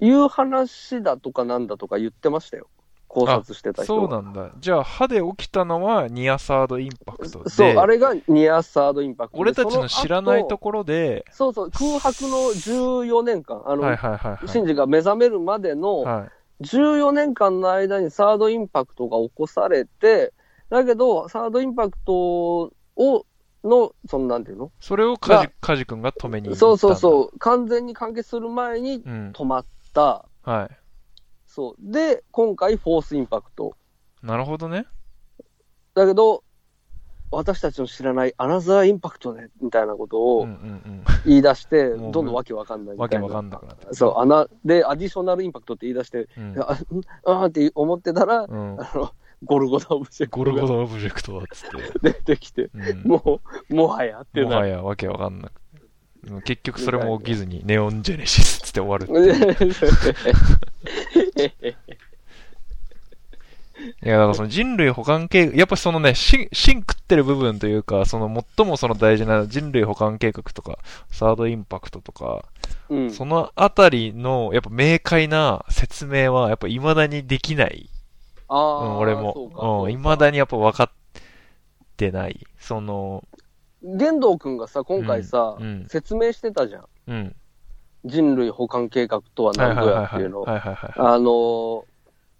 [0.00, 2.68] いう話だとかなんだとか言ってましたよ。
[3.08, 4.22] 考察してた人そうは。
[4.22, 4.50] なんだ。
[4.58, 9.40] じゃあ、歯で起きたのはニアサードインパクトで、そう、あれがニアサードインパクトで。
[9.40, 14.48] 俺たちの知らないとこころで、そうそう、空白の14年間、あの、はいはいはいはい。
[14.48, 16.26] シンジが目覚めるまでのは
[16.60, 16.64] い。
[16.64, 20.34] 14年間の間にサードインパクトが起こされて、
[20.68, 22.70] だけど、サードインパクトを、
[23.64, 24.70] の、そのなんていうの？
[24.80, 26.60] それをカジ、カジ君が止めに行った。
[26.60, 29.32] そうそうそう、完全に完結する前にうん。
[29.34, 29.77] 止まった。
[30.42, 30.78] はい。
[31.46, 31.92] そう。
[31.92, 33.74] で、今回、フォースインパクト。
[34.22, 34.86] なるほどね。
[35.94, 36.44] だけど、
[37.30, 43.26] 私たちの知らないアナザーインパクトね、みたいなことをん言い出して、どんどんわけわかんないみたいな。
[43.26, 43.94] わかんなくなってくる。
[43.94, 46.54] そう、アナ、で、アディショナルインパクトって言い出して、うん。
[46.58, 46.66] あ、ん
[47.24, 48.80] あーって思ってたら、うん。
[48.80, 49.12] あの、
[49.44, 51.76] ゴルゴダオブジェクトゴルゴダオブジェクトはっつって。
[52.02, 53.02] 出てきて、うん。
[53.02, 54.56] もう、もはやってもな。
[54.60, 55.60] はいやわけわかんなく
[56.44, 59.12] 結局それも起きずに、ネオンジェネシスっつって終わるって
[59.64, 61.76] いう。
[64.04, 70.78] いや、だからその人類補完計画、やっぱそのね、芯、芯食ってる部分というか、その最もその大事な人類補完計画とか、
[71.10, 72.44] サードインパクトとか、
[72.88, 73.10] うん。
[73.12, 77.88] そのあたりの、やっぱ明快な説明は、やっぱ未だにできない。
[78.48, 79.50] あうあ、ん、俺も。
[79.54, 80.90] かうん、未だにやっぱ分かっ
[81.96, 82.46] てない。
[82.58, 83.24] その、
[83.82, 86.84] 玄道くんがさ、今回さ、うんうん説明してたじゃん。
[87.06, 87.36] うん。
[88.04, 89.90] 人類保管計画とははい何ぞ。
[89.90, 90.42] やっていうのを。
[90.42, 90.92] はいはいはい。
[90.96, 91.84] あのー、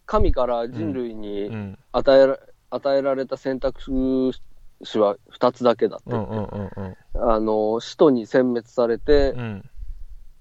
[0.07, 1.79] 神から人類うにん。
[1.93, 2.39] 与えら,、
[2.71, 6.97] 与えられた選択肢は2つだけだってうんうんうんうん。
[7.31, 9.71] あのー、使徒に殲滅されてうん。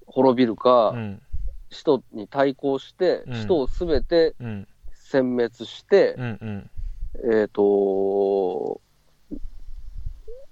[0.06, 1.22] 滅びるか、うん。
[1.70, 4.68] 使徒に対抗して、うん使徒をすべてうん。
[5.10, 6.70] 殲滅して、うんうん。
[7.40, 8.80] えっ、と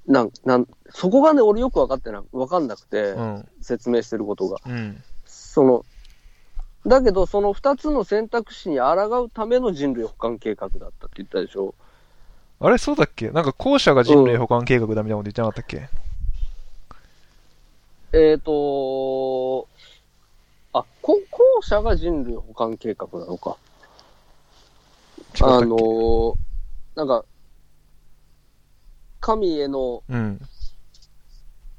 [0.06, 3.48] なん、なん、そこがね、俺よく分かってな、分かんなくて、うん。
[3.60, 4.58] 説明してることが。
[4.64, 5.02] うん。
[5.24, 5.84] その、
[6.86, 11.74] だけど、その二つの選択肢に抗うための人類保管計画だったって言ったでしょ。
[12.60, 13.30] あれそうだっけ？
[13.30, 15.88] なんか後者が人類保管計画だみたいなこと言ってなかったっけ？
[18.12, 19.66] えっ、と
[20.72, 23.56] あ、こ後者が人類保管計画なのか。
[25.42, 26.34] あのー
[26.94, 27.26] なんか、
[29.26, 30.40] 神への、うん。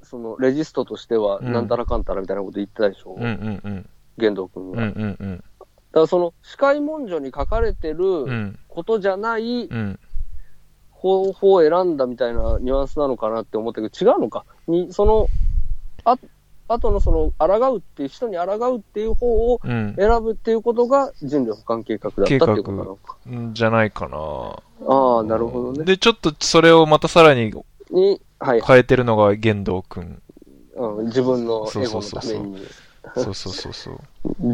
[0.04, 3.16] その、レジストとしては、うんなんたらかんたらみたいなこと言ってたでしょ？
[3.18, 3.90] うんうんうん。
[4.18, 4.84] 玄道君が。
[4.84, 5.38] うんうんうん。
[5.38, 8.60] だからその、司会文書に書かれてうるん。
[8.68, 10.00] ことじゃないうん。
[10.92, 14.46] 方法を選んだみたいなニュアンスなのかなって思ったけど、違うのか？
[14.68, 15.28] に、その、
[16.04, 16.18] あ、
[16.68, 19.96] 後のその、抗うっていう、人に抗うっていう方をうん。
[19.98, 23.18] 選ぶっていうことが人類保管計画だったっていうことなのか。
[23.30, 24.18] んじゃないかな。
[24.88, 25.86] ああ、なるほどね。
[25.86, 27.54] で、ちょっとそれをまたさらに
[27.90, 30.22] に、はい、変えてるのが玄道くん。
[30.76, 32.60] うん、自分のエゴのそうそうそうために
[33.16, 34.00] そうそうそうそう。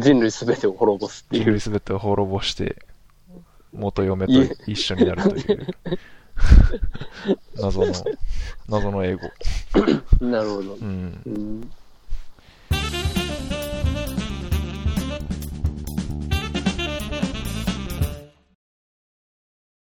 [0.00, 1.42] 人類すべてを滅ぼすっていう。
[1.42, 2.76] 人類すべてを滅ぼして、
[3.72, 4.32] 元嫁と
[4.66, 5.66] 一緒になるという。
[7.60, 7.92] 謎の、
[8.68, 9.20] 謎の英語。
[10.20, 10.74] なるほど。
[10.74, 11.22] うん。
[11.26, 11.70] うん